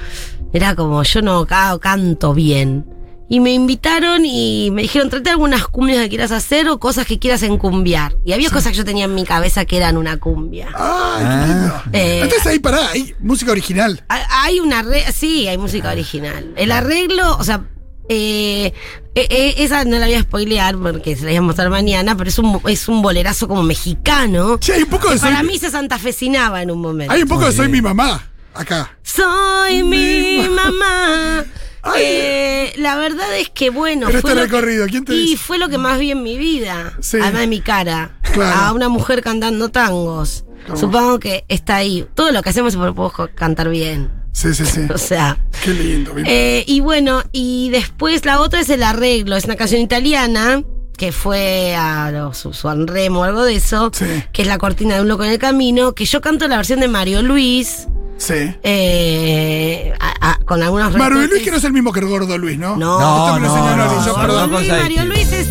era 0.54 0.74
como, 0.76 1.04
yo 1.04 1.22
no 1.22 1.46
ca- 1.46 1.78
canto 1.80 2.34
bien. 2.34 2.86
Y 3.30 3.40
me 3.40 3.52
invitaron 3.54 4.26
y 4.26 4.70
me 4.72 4.84
dijeron, 4.84 5.10
trate 5.10 5.30
algunas 5.32 5.66
cumbias 5.68 6.02
que 6.04 6.10
quieras 6.10 6.32
hacer 6.32 6.68
o 6.70 6.80
cosas 6.80 7.08
que 7.08 7.18
quieras 7.20 7.42
encumbiar. 7.44 8.16
Y 8.26 8.34
había 8.34 8.50
cosas 8.52 8.72
que 8.74 8.78
yo 8.78 8.86
tenía 8.86 9.06
en 9.06 9.16
mi 9.16 9.24
cabeza 9.24 9.66
que 9.66 9.78
eran 9.78 9.98
una 9.98 10.18
cumbia. 10.18 10.68
Ay, 10.76 11.26
qué 11.26 11.48
lindo. 11.54 11.82
Eh, 11.94 12.20
Entonces 12.24 12.46
ahí 12.48 12.60
pará, 12.60 12.90
hay 12.90 13.16
música 13.20 13.52
original. 13.52 14.04
Ha- 14.10 14.44
Hay 14.44 14.60
una 14.60 14.86
sí, 15.14 15.48
hay 15.48 15.58
música 15.58 15.90
original. 15.92 16.54
El 16.58 16.72
arreglo, 16.72 17.38
o 17.38 17.44
sea, 17.44 17.64
eh, 18.10 18.74
eh, 19.16 19.28
eh, 19.30 19.54
esa 19.60 19.84
no 19.86 19.98
la 19.98 20.06
voy 20.06 20.16
a 20.16 20.22
spoilear 20.22 20.78
porque 20.78 21.16
se 21.16 21.22
la 21.24 21.30
voy 21.30 21.38
a 21.38 21.42
mostrar 21.42 21.70
mañana, 21.70 22.16
pero 22.18 22.30
es 22.30 22.38
un, 22.38 22.62
es 22.68 22.88
un 22.90 23.02
bolerazo 23.02 23.48
como 23.48 23.64
mexicano. 23.64 24.60
Che, 24.60 24.74
hay 24.74 24.84
un 24.84 24.90
poco 24.90 25.10
de 25.10 25.18
soy, 25.18 25.30
Para 25.32 25.42
mí 25.44 25.58
se 25.58 25.72
santafecinaba 25.72 26.62
en 26.62 26.70
un 26.70 26.82
momento. 26.82 27.12
hay 27.14 27.24
un 27.24 27.30
poco 27.30 27.46
de 27.46 27.54
soy 27.54 27.70
mi 27.70 27.82
mamá 27.82 28.28
acá. 28.54 28.96
Soy 29.02 29.82
mi 29.84 30.46
mamá. 30.50 31.46
Ay. 31.84 32.02
Eh, 32.06 32.74
la 32.78 32.96
verdad 32.96 33.38
es 33.38 33.50
que 33.50 33.70
bueno. 33.70 34.08
Pero 34.08 34.22
fue 34.22 34.32
este 34.32 34.42
lo 34.42 34.48
que- 34.48 34.56
recorrido, 34.56 34.88
¿quién 34.88 35.04
te 35.06 35.14
Y 35.14 35.18
dice? 35.22 35.38
fue 35.38 35.58
lo 35.58 35.70
que 35.70 35.78
más 35.78 36.00
vi 36.00 36.12
en 36.12 36.24
mi 36.24 36.38
vida. 36.38 36.94
Sí. 37.02 37.18
Además 37.22 37.42
de 37.42 37.48
mi 37.48 37.60
cara. 37.62 38.18
Claro. 38.34 38.60
A 38.60 38.72
una 38.74 38.90
mujer 38.90 39.22
cantando 39.22 39.70
tangos. 39.70 40.46
¿Cómo? 40.66 40.78
Supongo 40.80 41.20
que 41.20 41.44
está 41.50 41.76
ahí. 41.76 42.06
Todo 42.16 42.32
lo 42.32 42.42
que 42.42 42.50
hacemos 42.50 42.74
es 42.74 42.78
porque 42.78 42.94
puedo 42.94 43.12
cantar 43.36 43.70
bien. 43.70 44.10
Sí, 44.32 44.54
sí, 44.54 44.66
sí. 44.66 44.82
O 44.94 44.98
sea. 44.98 45.38
Qué 45.64 45.72
lindo. 45.74 46.14
Eh, 46.26 46.64
y 46.68 46.80
bueno, 46.80 47.22
y 47.34 47.70
después 47.70 48.26
la 48.26 48.40
otra 48.40 48.62
es 48.62 48.70
el 48.70 48.82
arreglo. 48.82 49.36
Es 49.36 49.44
una 49.46 49.56
canción 49.58 49.82
italiana 49.82 50.64
que 50.98 51.12
fue 51.12 51.76
a 51.76 52.12
los 52.12 52.48
Sanremo 52.54 53.20
o 53.20 53.24
algo 53.24 53.44
de 53.44 53.56
eso. 53.56 53.92
Sí. 53.94 54.06
Que 54.32 54.44
es 54.44 54.48
la 54.48 54.58
cortina 54.58 54.96
de 54.96 55.02
un 55.02 55.10
loco 55.10 55.26
en 55.26 55.32
el 55.32 55.38
camino. 55.40 55.94
Que 55.94 56.06
yo 56.06 56.22
canto 56.22 56.48
la 56.48 56.56
versión 56.56 56.80
de 56.80 56.88
Mario 56.88 57.22
Luis. 57.24 57.88
Sí. 58.24 58.56
eh, 58.64 59.94
a- 60.00 60.32
a- 60.32 60.40
con 60.46 60.62
algunos 60.62 60.94
Mario. 60.96 61.28
Luis 61.28 61.44
que 61.44 61.52
no 61.52 61.58
es 61.58 61.64
el 61.64 61.74
mismo 61.74 61.92
que 61.92 62.00
el 62.00 62.08
gordo 62.08 62.38
Luis, 62.38 62.58
¿no? 62.58 62.76
No. 62.78 63.00
No, 63.00 63.40
no, 63.40 64.06
yo 64.06 64.16
no, 64.16 64.22
perdón. 64.22 64.52
Mario 64.52 65.06
Luis, 65.06 65.28
Mario 65.28 65.38
es, 65.38 65.48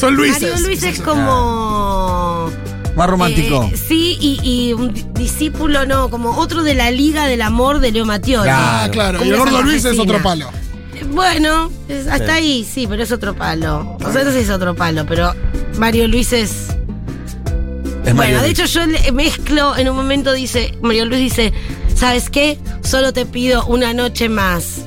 Son 0.00 0.14
Luises. 0.14 0.42
Mario 0.52 0.66
Luis 0.66 0.80
Sí, 0.80 0.86
es 0.88 0.96
sí. 0.96 1.02
como 1.02 2.50
Más 2.96 3.10
romántico. 3.10 3.68
Eh, 3.72 3.76
sí, 3.76 4.16
y, 4.20 4.40
y 4.42 4.72
un 4.72 4.92
di- 4.92 5.04
discípulo, 5.14 5.86
no, 5.86 6.08
como 6.10 6.30
otro 6.38 6.62
de 6.62 6.74
la 6.74 6.90
Liga 6.90 7.26
del 7.26 7.42
Amor 7.42 7.80
de 7.80 7.92
Leo 7.92 8.04
Mattioli. 8.04 8.44
Claro. 8.44 8.62
Ah, 8.66 8.88
claro. 8.90 9.24
Y 9.24 9.28
el 9.30 9.36
gordo 9.36 9.62
Luis 9.62 9.84
es 9.84 9.98
otro 9.98 10.20
palo. 10.22 10.50
Eh, 10.94 11.04
Bueno, 11.12 11.70
es- 11.88 12.06
hasta 12.08 12.24
Sí. 12.26 12.30
ahí 12.32 12.64
sí, 12.68 12.86
pero 12.88 13.02
es 13.02 13.12
otro 13.12 13.34
palo. 13.34 13.96
O 14.04 14.12
sea, 14.12 14.22
ese 14.22 14.40
es 14.40 14.50
otro 14.50 14.74
palo, 14.74 15.04
pero 15.06 15.32
Mario 15.78 16.08
Luis 16.08 16.32
es. 16.32 16.50
Es 18.04 18.14
bueno, 18.14 18.16
Mario 18.16 18.36
de 18.40 18.46
Luis. 18.48 18.58
hecho 18.58 18.66
yo 18.66 18.86
le 18.86 19.12
mezclo, 19.12 19.76
en 19.76 19.88
un 19.88 19.96
momento 19.96 20.32
dice, 20.32 20.76
Mario 20.82 21.04
Luis 21.06 21.20
dice, 21.20 21.52
¿sabes 21.98 22.30
qué? 22.30 22.58
Solo 22.82 23.12
te 23.12 23.26
pido 23.26 23.66
una 23.66 23.92
noche 23.94 24.28
más. 24.28 24.82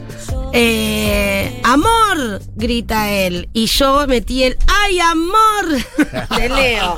Eh, 0.54 1.62
amor, 1.64 2.42
grita 2.56 3.10
él. 3.12 3.48
Y 3.54 3.68
yo 3.68 4.06
metí 4.08 4.44
el 4.44 4.58
¡Ay, 4.68 5.00
amor! 5.00 5.66
de 6.38 6.50
Leo. 6.50 6.98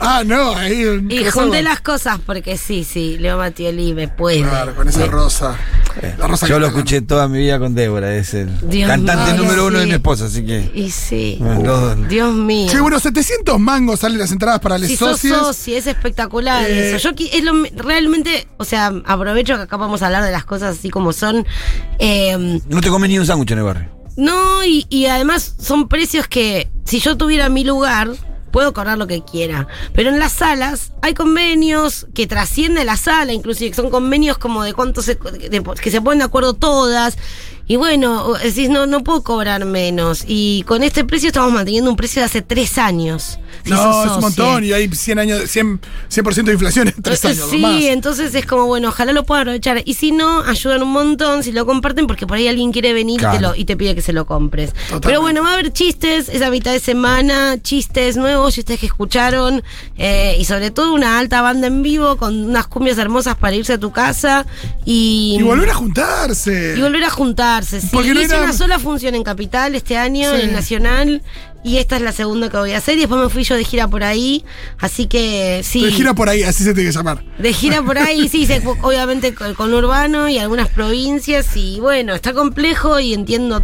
Ah, 0.00 0.22
no, 0.26 0.54
ahí. 0.56 0.84
un 0.84 1.10
Y 1.10 1.24
junté 1.30 1.62
las 1.62 1.80
cosas 1.80 2.18
porque 2.26 2.56
sí, 2.58 2.82
sí, 2.84 3.16
Leo 3.18 3.38
Mattioli 3.38 3.94
me 3.94 4.08
puede. 4.08 4.42
Claro, 4.42 4.74
con 4.74 4.88
esa 4.88 5.00
Me- 5.00 5.06
rosa. 5.06 5.56
La 6.18 6.26
rosa 6.26 6.46
Yo 6.46 6.58
lo 6.58 6.66
escuché 6.66 7.00
toda 7.02 7.28
mi 7.28 7.38
vida 7.38 7.58
con 7.58 7.74
Débora, 7.74 8.14
es 8.16 8.34
el 8.34 8.50
Dios 8.68 8.88
cantante 8.88 9.32
mío, 9.32 9.42
número 9.42 9.66
uno 9.66 9.78
de 9.78 9.86
mi 9.86 9.92
esposa, 9.92 10.26
así 10.26 10.44
que. 10.44 10.70
Y 10.74 10.90
sí. 10.90 11.36
Bueno, 11.40 11.94
Dios 12.08 12.34
mío. 12.34 12.68
Che, 12.70 12.80
bueno, 12.80 12.98
700 13.00 13.58
mangos 13.60 14.00
salen 14.00 14.18
las 14.18 14.32
entradas 14.32 14.60
para 14.60 14.78
los 14.78 14.88
Si 14.88 14.96
sos 14.96 15.12
socios. 15.20 15.38
soci, 15.38 15.74
es 15.74 15.86
espectacular 15.86 16.64
Eh, 16.68 16.96
eso. 16.96 17.10
Yo 17.10 17.26
es 17.32 17.44
lo, 17.44 17.52
realmente, 17.76 18.46
o 18.56 18.64
sea, 18.64 18.92
aprovecho 19.06 19.56
que 19.56 19.62
acá 19.62 19.76
vamos 19.76 20.02
a 20.02 20.06
hablar 20.06 20.24
de 20.24 20.32
las 20.32 20.44
cosas 20.44 20.76
así 20.78 20.90
como 20.90 21.12
son. 21.12 21.46
Eh, 21.98 22.60
no 22.68 22.80
te 22.80 22.88
comes 22.88 23.08
ni 23.10 23.18
un 23.18 23.26
sándwich 23.26 23.50
en 23.52 23.58
el 23.58 23.64
barrio. 23.64 23.88
no, 24.16 24.64
y, 24.64 24.86
y 24.90 25.06
además 25.06 25.54
son 25.58 25.88
precios 25.88 26.26
que 26.28 26.70
si 26.84 27.00
yo 27.00 27.16
tuviera 27.16 27.48
mi 27.48 27.64
lugar, 27.64 28.10
puedo 28.54 28.72
cobrar 28.72 28.96
lo 28.96 29.08
que 29.08 29.24
quiera. 29.24 29.66
Pero 29.94 30.10
en 30.10 30.20
las 30.20 30.30
salas 30.32 30.92
hay 31.02 31.12
convenios 31.12 32.06
que 32.14 32.28
trascienden 32.28 32.86
la 32.86 32.96
sala, 32.96 33.32
inclusive 33.32 33.74
son 33.74 33.90
convenios 33.90 34.38
como 34.38 34.62
de 34.62 34.72
cuánto 34.72 35.02
se, 35.02 35.16
de- 35.16 35.62
que 35.82 35.90
se 35.90 36.00
ponen 36.00 36.20
de 36.20 36.26
acuerdo 36.26 36.54
todas. 36.54 37.18
Y 37.66 37.76
bueno, 37.76 38.34
decís, 38.34 38.68
no, 38.68 38.86
no 38.86 39.02
puedo 39.02 39.22
cobrar 39.22 39.64
menos. 39.64 40.24
Y 40.26 40.64
con 40.66 40.82
este 40.82 41.04
precio 41.04 41.28
estamos 41.28 41.50
manteniendo 41.50 41.90
un 41.90 41.96
precio 41.96 42.20
de 42.20 42.26
hace 42.26 42.42
tres 42.42 42.76
años. 42.76 43.38
si 43.64 43.70
No, 43.70 44.04
es 44.04 44.10
un 44.12 44.20
montón 44.20 44.64
y 44.64 44.72
hay 44.72 44.88
100 44.88 45.18
años, 45.18 45.50
100, 45.50 45.80
100% 46.10 46.44
de 46.44 46.52
inflación 46.52 46.88
en 46.88 47.02
tres 47.02 47.24
años. 47.24 47.48
Sí, 47.50 47.58
más. 47.58 47.82
entonces 47.84 48.34
es 48.34 48.44
como, 48.44 48.66
bueno, 48.66 48.88
ojalá 48.88 49.12
lo 49.12 49.24
puedan 49.24 49.42
aprovechar. 49.42 49.80
Y 49.86 49.94
si 49.94 50.12
no, 50.12 50.42
ayudan 50.42 50.82
un 50.82 50.92
montón 50.92 51.42
si 51.42 51.52
lo 51.52 51.64
comparten, 51.64 52.06
porque 52.06 52.26
por 52.26 52.36
ahí 52.36 52.48
alguien 52.48 52.70
quiere 52.70 52.92
venir 52.92 53.22
y, 53.22 53.36
te 53.36 53.40
lo, 53.40 53.54
y 53.54 53.64
te 53.64 53.78
pide 53.78 53.94
que 53.94 54.02
se 54.02 54.12
lo 54.12 54.26
compres. 54.26 54.72
Totalmente. 54.74 55.08
Pero 55.08 55.20
bueno, 55.22 55.42
va 55.42 55.50
a 55.50 55.54
haber 55.54 55.72
chistes 55.72 56.28
esa 56.28 56.50
mitad 56.50 56.72
de 56.72 56.80
semana, 56.80 57.56
chistes 57.62 58.18
nuevos, 58.18 58.54
chistes 58.54 58.78
que 58.78 58.86
escucharon, 58.86 59.62
eh, 59.96 60.36
y 60.38 60.44
sobre 60.44 60.70
todo 60.70 60.92
una 60.92 61.18
alta 61.18 61.40
banda 61.40 61.66
en 61.66 61.82
vivo 61.82 62.16
con 62.16 62.44
unas 62.44 62.66
cumbias 62.66 62.98
hermosas 62.98 63.36
para 63.36 63.56
irse 63.56 63.72
a 63.72 63.78
tu 63.78 63.90
casa 63.90 64.44
y, 64.84 65.36
Y 65.38 65.42
volver 65.42 65.70
a 65.70 65.74
juntarse. 65.74 66.74
y 66.76 66.80
volver 66.82 67.04
a 67.04 67.10
juntarse. 67.10 67.53
Sí, 67.62 67.78
Porque 67.92 68.14
no 68.14 68.20
hice 68.20 68.34
era- 68.34 68.44
una 68.44 68.52
sola 68.52 68.78
función 68.78 69.14
en 69.14 69.22
Capital 69.22 69.74
este 69.74 69.96
año, 69.96 70.30
Sí. 70.30 70.40
en 70.40 70.48
el 70.48 70.52
Nacional. 70.52 71.22
Y 71.62 71.78
esta 71.78 71.96
es 71.96 72.02
la 72.02 72.12
segunda 72.12 72.50
que 72.50 72.56
voy 72.58 72.72
a 72.72 72.78
hacer. 72.78 72.96
Y 72.96 73.00
después 73.00 73.20
me 73.22 73.28
fui 73.30 73.44
yo 73.44 73.54
de 73.54 73.64
gira 73.64 73.88
por 73.88 74.02
ahí. 74.04 74.44
Así 74.80 75.06
que 75.06 75.62
sí. 75.64 75.82
Te 75.82 75.92
gira 75.92 76.12
por 76.12 76.28
ahí, 76.28 76.42
así 76.42 76.64
se 76.64 76.74
tiene 76.74 76.90
que 76.90 76.96
llamar. 76.96 77.24
De 77.38 77.52
gira 77.52 77.82
por 77.82 77.96
ahí, 77.98 78.28
sí, 78.28 78.46
se- 78.46 78.62
obviamente 78.82 79.34
con, 79.34 79.54
con 79.54 79.72
Urbano 79.72 80.28
y 80.28 80.38
algunas 80.38 80.68
provincias. 80.68 81.56
Y 81.56 81.80
bueno, 81.80 82.14
está 82.14 82.32
complejo 82.32 82.98
y 83.00 83.14
entiendo. 83.14 83.62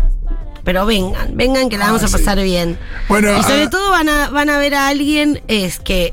Pero 0.62 0.84
vengan, 0.84 1.36
vengan 1.38 1.70
que 1.70 1.78
la 1.78 1.86
vamos 1.86 2.02
Ah, 2.02 2.04
a 2.04 2.08
sí. 2.08 2.12
pasar 2.18 2.38
bien. 2.42 2.78
Bueno, 3.08 3.30
y 3.38 3.42
sobre 3.42 3.62
ah, 3.64 3.70
todo 3.70 3.90
van 3.90 4.10
a, 4.10 4.28
van 4.28 4.50
a 4.50 4.58
ver 4.58 4.74
a 4.74 4.88
alguien, 4.88 5.40
es 5.48 5.78
que, 5.80 6.12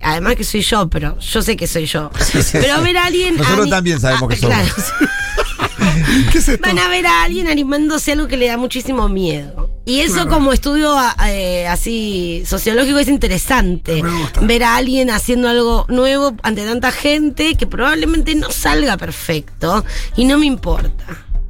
además 0.00 0.36
que 0.36 0.44
soy 0.44 0.62
yo, 0.62 0.88
pero 0.88 1.18
yo 1.20 1.42
sé 1.42 1.54
que 1.56 1.66
soy 1.66 1.84
yo. 1.84 2.10
Pero 2.52 2.80
ver 2.80 2.96
a 2.96 3.04
alguien. 3.04 3.36
Nosotros 3.36 3.60
ani- 3.62 3.70
también 3.70 4.00
sabemos 4.00 4.30
que 4.30 4.36
somos. 4.36 4.56
claro. 4.56 4.74
¿Qué 6.32 6.38
es 6.38 6.48
esto? 6.48 6.66
Van 6.66 6.78
a 6.78 6.88
ver 6.88 7.06
a 7.06 7.22
alguien 7.24 7.48
animándose 7.48 8.10
a 8.10 8.14
algo 8.14 8.28
que 8.28 8.36
le 8.36 8.46
da 8.46 8.56
muchísimo 8.56 9.08
miedo. 9.08 9.70
Y 9.86 10.00
eso 10.00 10.14
Claro. 10.14 10.30
como 10.30 10.52
estudio 10.52 10.94
eh, 11.26 11.66
así 11.68 12.42
sociológico 12.46 12.98
es 12.98 13.08
interesante. 13.08 14.02
Me 14.02 14.10
gusta. 14.10 14.40
Ver 14.40 14.64
a 14.64 14.76
alguien 14.76 15.10
haciendo 15.10 15.48
algo 15.48 15.84
nuevo 15.88 16.34
ante 16.42 16.64
tanta 16.64 16.90
gente 16.90 17.54
que 17.56 17.66
probablemente 17.66 18.34
no 18.34 18.50
salga 18.50 18.96
perfecto 18.96 19.84
y 20.16 20.24
no 20.24 20.38
me 20.38 20.46
importa. 20.46 21.04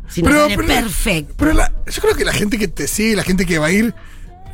Si 0.09 0.23
no 0.23 0.31
sale 0.33 0.57
perfecto. 0.57 1.35
Pero 1.39 1.53
la- 1.55 1.73
yo 1.87 2.01
creo 2.03 2.15
que 2.17 2.25
la 2.25 2.33
gente 2.33 2.59
que 2.59 2.69
te 2.69 2.87
sigue, 2.89 3.15
la 3.17 3.25
gente 3.25 3.47
que 3.47 3.59
va 3.59 3.67
a 3.67 3.73
ir, 3.73 3.95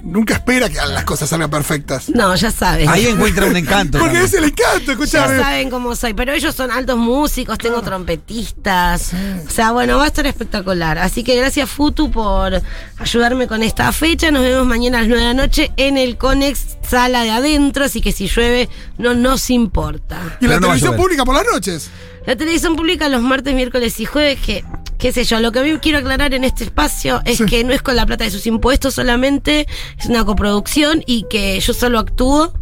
nunca 0.02 0.34
espera 0.34 0.68
que 0.68 0.76
las 0.76 1.04
cosas 1.04 1.28
salgan 1.28 1.50
perfectas. 1.50 2.08
No, 2.10 2.34
ya 2.34 2.50
saben. 2.50 2.88
Ahí 2.88 3.06
encuentra 3.06 3.46
un 3.46 3.56
encanto. 3.56 3.98
Porque 3.98 4.18
también. 4.18 4.24
ese 4.24 4.36
es 4.36 4.42
el 4.42 4.48
encanto, 4.50 5.04
Ya 5.04 5.26
saben 5.26 5.70
cómo 5.70 5.94
soy, 5.96 6.14
pero 6.14 6.32
ellos 6.32 6.54
son 6.54 6.70
altos 6.70 6.96
músicos, 6.96 7.58
tengo 7.58 7.82
trompetistas. 7.82 9.12
O 9.46 9.50
sea, 9.50 9.72
bueno, 9.72 9.98
va 9.98 10.04
a 10.04 10.06
estar 10.08 10.26
espectacular. 10.26 10.98
Así 10.98 11.24
que 11.24 11.36
gracias 11.36 11.68
Futu 11.70 12.10
por 12.10 12.60
ayudarme 12.98 13.46
con 13.46 13.62
esta 13.62 13.92
fecha. 13.92 14.30
Nos 14.30 14.42
vemos 14.42 14.66
mañana 14.66 14.98
a 14.98 15.00
las 15.02 15.08
9 15.08 15.22
de 15.22 15.34
la 15.34 15.42
noche 15.42 15.72
en 15.76 15.98
el 15.98 16.16
Conex 16.16 16.78
Sala 16.88 17.22
de 17.22 17.30
Adentro, 17.30 17.84
así 17.84 18.00
que 18.00 18.12
si 18.12 18.26
llueve 18.26 18.68
no 18.98 19.14
nos 19.14 19.50
importa. 19.50 20.20
Y 20.40 20.46
la 20.46 20.56
no 20.56 20.60
televisión 20.60 20.96
pública 20.96 21.24
por 21.24 21.34
las 21.34 21.44
noches. 21.52 21.90
La 22.26 22.36
televisión 22.36 22.76
pública 22.76 23.08
los 23.08 23.22
martes, 23.22 23.54
miércoles 23.54 23.98
y 23.98 24.04
jueves, 24.04 24.38
que, 24.40 24.64
qué 25.00 25.12
sé 25.12 25.24
yo, 25.24 25.40
lo 25.40 25.50
que 25.50 25.58
a 25.58 25.62
mí 25.62 25.72
quiero 25.80 25.98
aclarar 25.98 26.34
en 26.34 26.44
este 26.44 26.64
espacio 26.64 27.22
es 27.24 27.38
Sí. 27.38 27.46
que 27.46 27.64
no 27.64 27.72
es 27.72 27.82
con 27.82 27.96
la 27.96 28.06
plata 28.06 28.24
de 28.24 28.30
sus 28.30 28.46
impuestos 28.46 28.94
solamente, 28.94 29.66
es 29.98 30.06
una 30.06 30.24
coproducción 30.24 31.02
y 31.06 31.24
que 31.30 31.58
yo 31.58 31.72
solo 31.72 31.98
actúo, 31.98 32.52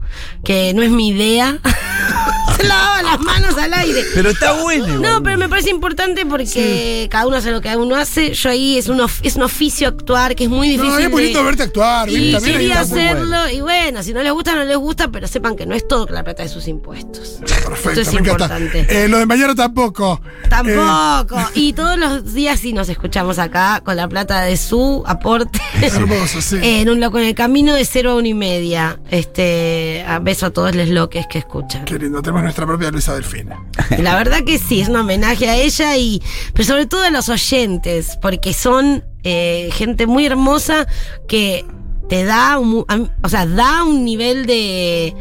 que 0.45 0.73
no 0.73 0.83
es 0.83 0.91
mi 0.91 1.09
idea. 1.09 1.59
Se 2.63 2.67
lavaba 2.67 3.03
las 3.03 3.21
manos 3.21 3.57
al 3.57 3.73
aire. 3.75 4.03
Pero 4.15 4.31
está 4.31 4.53
bueno. 4.63 4.99
No, 4.99 5.23
pero 5.23 5.39
me 5.39 5.49
parece 5.49 5.71
importante 5.71 6.27
porque 6.27 7.07
cada 7.11 7.27
uno 7.27 7.37
hace 7.37 7.51
lo 7.51 7.61
que 7.61 7.75
uno 7.77 7.95
hace. 7.97 8.33
Yo 8.35 8.51
ahí 8.51 8.79
es 8.79 8.89
un, 8.89 9.01
of- 9.01 9.21
es 9.23 9.37
un 9.37 9.43
oficio 9.43 9.89
actuar 9.89 10.35
que 10.35 10.45
es 10.45 10.51
muy 10.51 10.69
difícil. 10.69 10.91
No, 10.91 10.99
es 10.99 11.11
de- 11.15 11.23
lindo 11.23 11.45
verte 11.45 11.63
actuar. 11.65 12.09
y 12.09 12.37
quería 12.43 12.81
hacerlo, 12.81 13.49
y 13.51 13.61
bueno, 13.61 14.03
si 14.03 14.13
no 14.13 14.23
les 14.23 14.33
gusta, 14.33 14.55
no 14.55 14.65
les 14.65 14.77
gusta, 14.77 15.09
pero 15.09 15.27
sepan 15.29 15.57
que 15.57 15.67
no 15.67 15.75
es 15.75 15.87
todo 15.87 16.07
con 16.07 16.15
la 16.15 16.25
plata 16.25 16.43
de 16.43 16.49
sus 16.49 16.67
impuestos. 16.69 17.39
Perfecto, 17.41 17.91
Esto 17.91 18.01
es 18.01 18.13
me 18.13 18.19
importante. 18.29 18.87
Eh, 18.89 19.09
lo 19.09 19.19
de 19.19 19.27
mañana 19.27 19.55
tampoco. 19.55 20.21
Eh, 20.45 20.49
Tampoco. 20.49 21.39
y 21.55 21.73
todos 21.75 21.99
los 21.99 22.33
días 22.35 22.61
sí 22.61 22.73
nos 22.73 22.89
escuchamos 22.89 23.39
acá 23.39 23.83
con 23.85 23.97
la 23.97 24.09
plata 24.09 24.43
de 24.43 24.57
su 24.57 25.03
aporte. 25.07 25.61
hermoso, 25.81 26.41
sí. 26.41 26.57
en 26.63 26.89
un 26.89 27.01
loco 27.01 27.19
en 27.19 27.27
el 27.27 27.35
camino 27.35 27.75
de 27.75 27.85
cero 27.85 28.13
a 28.13 28.15
una 28.17 28.29
y 28.29 28.35
media. 28.35 28.99
Este, 29.11 30.05
a 30.09 30.19
beso 30.19 30.47
a 30.47 30.51
todos 30.51 30.75
los 30.75 30.89
loques 30.89 31.27
que 31.31 31.39
escuchan. 31.39 31.85
Qué 31.85 31.99
lindo, 31.99 32.21
tenemos 32.23 32.45
nuestra 32.49 32.67
propia 32.67 32.91
Luisa 32.91 33.15
Delfina. 33.15 33.63
La 33.99 34.17
verdad 34.17 34.39
que 34.45 34.59
sí, 34.59 34.81
es 34.81 34.89
un 34.89 34.97
homenaje 34.97 35.49
a 35.51 35.57
ella 35.57 35.97
y, 35.99 36.23
pero 36.55 36.65
sobre 36.65 36.87
todo 36.87 37.03
a 37.03 37.11
los 37.11 37.29
oyentes, 37.29 38.19
porque 38.23 38.55
son 38.55 39.05
eh, 39.23 39.69
gente 39.75 40.07
muy 40.07 40.25
hermosa 40.25 40.87
que 41.29 41.67
te 42.09 42.25
da, 42.25 42.59
un, 42.59 42.87
o 43.23 43.29
sea, 43.29 43.45
da 43.45 43.85
un 43.85 44.03
nivel 44.05 44.47
de 44.47 45.15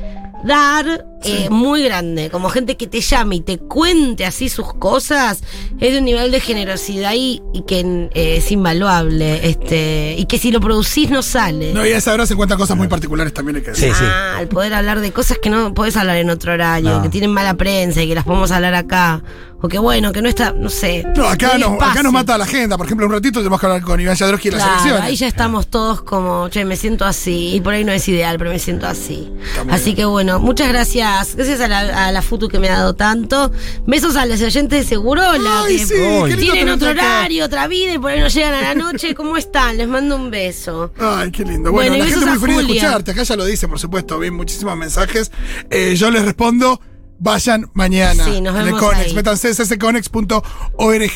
dar 0.46 1.06
eh, 1.28 1.50
muy 1.50 1.84
grande, 1.84 2.30
como 2.30 2.50
gente 2.50 2.78
que 2.78 2.88
te 2.88 3.02
llame 3.02 3.36
y 3.38 3.42
te 3.42 3.58
cuente 3.58 4.26
así 4.26 4.50
sus 4.50 4.74
cosas, 4.74 5.42
es 5.80 5.92
de 5.94 6.00
un 6.00 6.06
nivel 6.06 6.32
de 6.32 6.40
generosidad 6.40 7.14
y, 7.16 7.42
y 7.54 7.62
que 7.64 7.80
eh, 8.14 8.38
es 8.38 8.52
invaluable, 8.52 9.50
este, 9.50 10.16
y 10.18 10.26
que 10.26 10.38
si 10.38 10.52
lo 10.52 10.60
producís 10.60 11.10
no 11.10 11.22
sale. 11.22 11.74
No, 11.74 11.86
y 11.86 11.92
a 11.92 11.98
esa 11.98 12.14
hora 12.14 12.26
se 12.26 12.34
encuentran 12.34 12.60
cosas 12.60 12.78
muy 12.78 12.88
particulares 12.88 13.34
también 13.34 13.58
hay 13.58 13.62
que 13.64 13.76
Sí, 13.76 13.82
decir. 13.82 13.96
sí. 13.98 14.04
Ah, 14.06 14.38
el 14.42 14.48
poder 14.48 14.74
hablar 14.74 15.00
de 15.00 15.12
cosas 15.12 15.38
que 15.42 15.50
no 15.50 15.74
podés 15.74 15.98
hablar 15.98 16.18
en 16.18 16.30
otro 16.30 16.54
horario, 16.54 16.90
No. 16.98 17.02
que 17.02 17.10
tienen 17.10 17.32
mala 17.32 17.56
prensa 17.56 18.02
y 18.02 18.08
que 18.08 18.16
las 18.16 18.24
podemos 18.24 18.52
hablar 18.52 18.74
acá. 18.76 19.22
O 19.60 19.68
que 19.68 19.80
bueno, 19.80 20.12
que 20.12 20.22
no 20.22 20.30
está, 20.30 20.52
no 20.52 20.70
sé. 20.70 21.04
No, 21.16 21.28
acá, 21.28 21.58
nos, 21.58 21.82
acá 21.82 22.04
nos 22.04 22.14
mata 22.14 22.38
la 22.38 22.44
agenda. 22.44 22.78
Por 22.78 22.86
ejemplo, 22.86 23.08
un 23.08 23.12
ratito 23.12 23.40
tenemos 23.40 23.60
que 23.60 23.66
hablar 23.66 23.82
con 23.82 24.00
Iván 24.00 24.16
Jadrowski 24.16 24.50
en 24.50 24.54
las 24.54 24.62
Claro, 24.64 24.78
elecciones. 24.82 25.04
ahí 25.08 25.16
ya 25.16 25.28
estamos 25.28 25.66
todos 25.66 26.04
como, 26.04 26.48
che, 26.50 26.64
me 26.64 26.76
siento 26.76 27.06
así. 27.06 27.56
Y 27.56 27.62
por 27.62 27.74
ahí 27.74 27.84
no 27.84 27.92
es 27.92 28.08
ideal, 28.08 28.38
pero 28.38 28.52
me 28.52 28.60
siento 28.60 28.86
así. 28.86 29.28
Así 29.72 29.86
bien. 29.86 29.96
que 29.96 30.06
bueno, 30.06 30.38
muchas 30.40 30.68
gracias. 30.70 31.17
Gracias 31.36 31.60
a 31.62 31.68
la, 31.68 32.08
a 32.08 32.12
la 32.12 32.22
Futu 32.22 32.48
que 32.48 32.60
me 32.60 32.70
ha 32.70 32.78
dado 32.78 32.96
tanto. 32.96 33.52
Besos 33.86 34.16
a 34.16 34.26
los 34.26 34.42
oyentes 34.42 34.84
de 34.84 34.86
Segurola. 34.88 35.64
Ay, 35.64 35.78
que 35.78 35.86
sí, 35.86 35.94
qué 35.96 36.36
lindo 36.36 36.54
tienen 36.54 36.70
otro 36.70 36.90
acá. 36.90 37.02
horario, 37.20 37.46
otra 37.46 37.68
vida 37.68 37.94
y 37.94 37.98
por 37.98 38.12
ahí 38.12 38.20
no 38.20 38.28
llegan 38.28 38.54
a 38.54 38.62
la 38.62 38.76
noche. 38.76 39.16
¿Cómo 39.16 39.38
están? 39.38 39.78
Les 39.78 39.88
mando 39.88 40.16
un 40.16 40.30
beso. 40.30 40.92
Ay, 41.00 41.32
qué 41.32 41.44
lindo. 41.44 41.72
Bueno, 41.72 41.98
la 41.98 42.06
gente 42.06 42.26
muy 42.26 42.40
feliz 42.40 42.58
de 42.58 42.64
escucharte. 42.64 43.12
Acá 43.12 43.24
ya 43.24 43.36
lo 43.36 43.46
dice, 43.46 43.68
por 43.68 43.80
supuesto. 43.80 44.20
Vi 44.20 44.32
muchísimos 44.32 44.78
mensajes. 44.78 45.32
Eh, 45.70 45.96
yo 45.96 46.12
les 46.12 46.24
respondo. 46.24 46.80
Vayan 47.20 47.70
mañana. 47.74 48.24
Sí, 48.26 48.42
nos 48.42 48.54
en 48.56 48.60
el 48.62 48.66
vemos 48.66 48.82
Conex. 48.82 49.08
ahí. 49.08 49.14
Métanse 49.16 49.50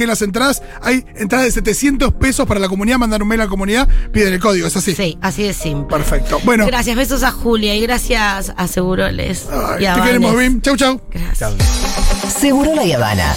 las 0.08 0.22
entradas. 0.22 0.64
Hay 0.82 1.06
entradas 1.16 1.46
de 1.46 1.52
700 1.52 2.14
pesos 2.14 2.48
para 2.48 2.60
la 2.60 2.68
comunidad. 2.68 2.98
Mandan 2.98 3.22
un 3.22 3.28
mail 3.28 3.42
a 3.42 3.44
la 3.46 3.50
comunidad. 3.50 3.88
Piden 4.12 4.34
el 4.34 4.40
código. 4.40 4.68
Es 4.68 4.76
así. 4.76 4.96
Sí, 4.96 5.18
así 5.22 5.44
de 5.44 5.54
simple. 5.54 5.96
Perfecto. 5.98 6.40
Bueno. 6.44 6.66
Gracias, 6.66 6.96
besos 6.96 7.24
a 7.24 7.32
Julia 7.32 7.76
y 7.76 7.82
gracias 7.82 8.52
a 8.56 8.68
Seguroles. 8.68 9.46
Ay, 9.52 9.84
y 9.84 9.86
a 9.86 9.96
te 9.96 10.02
queremos. 10.02 10.36
Bim. 10.36 10.62
Chau, 10.62 10.76
chau. 10.76 11.00
Gracias. 11.12 11.54
Seguro 12.40 12.74
la 12.74 12.96
Habana. 12.96 13.34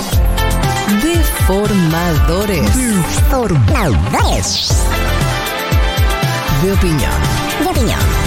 Deformadores. 1.03 2.63
Deformadores. 2.77 4.69
De 6.63 6.73
opinión. 6.73 7.11
De 7.61 7.67
opinión. 7.69 8.24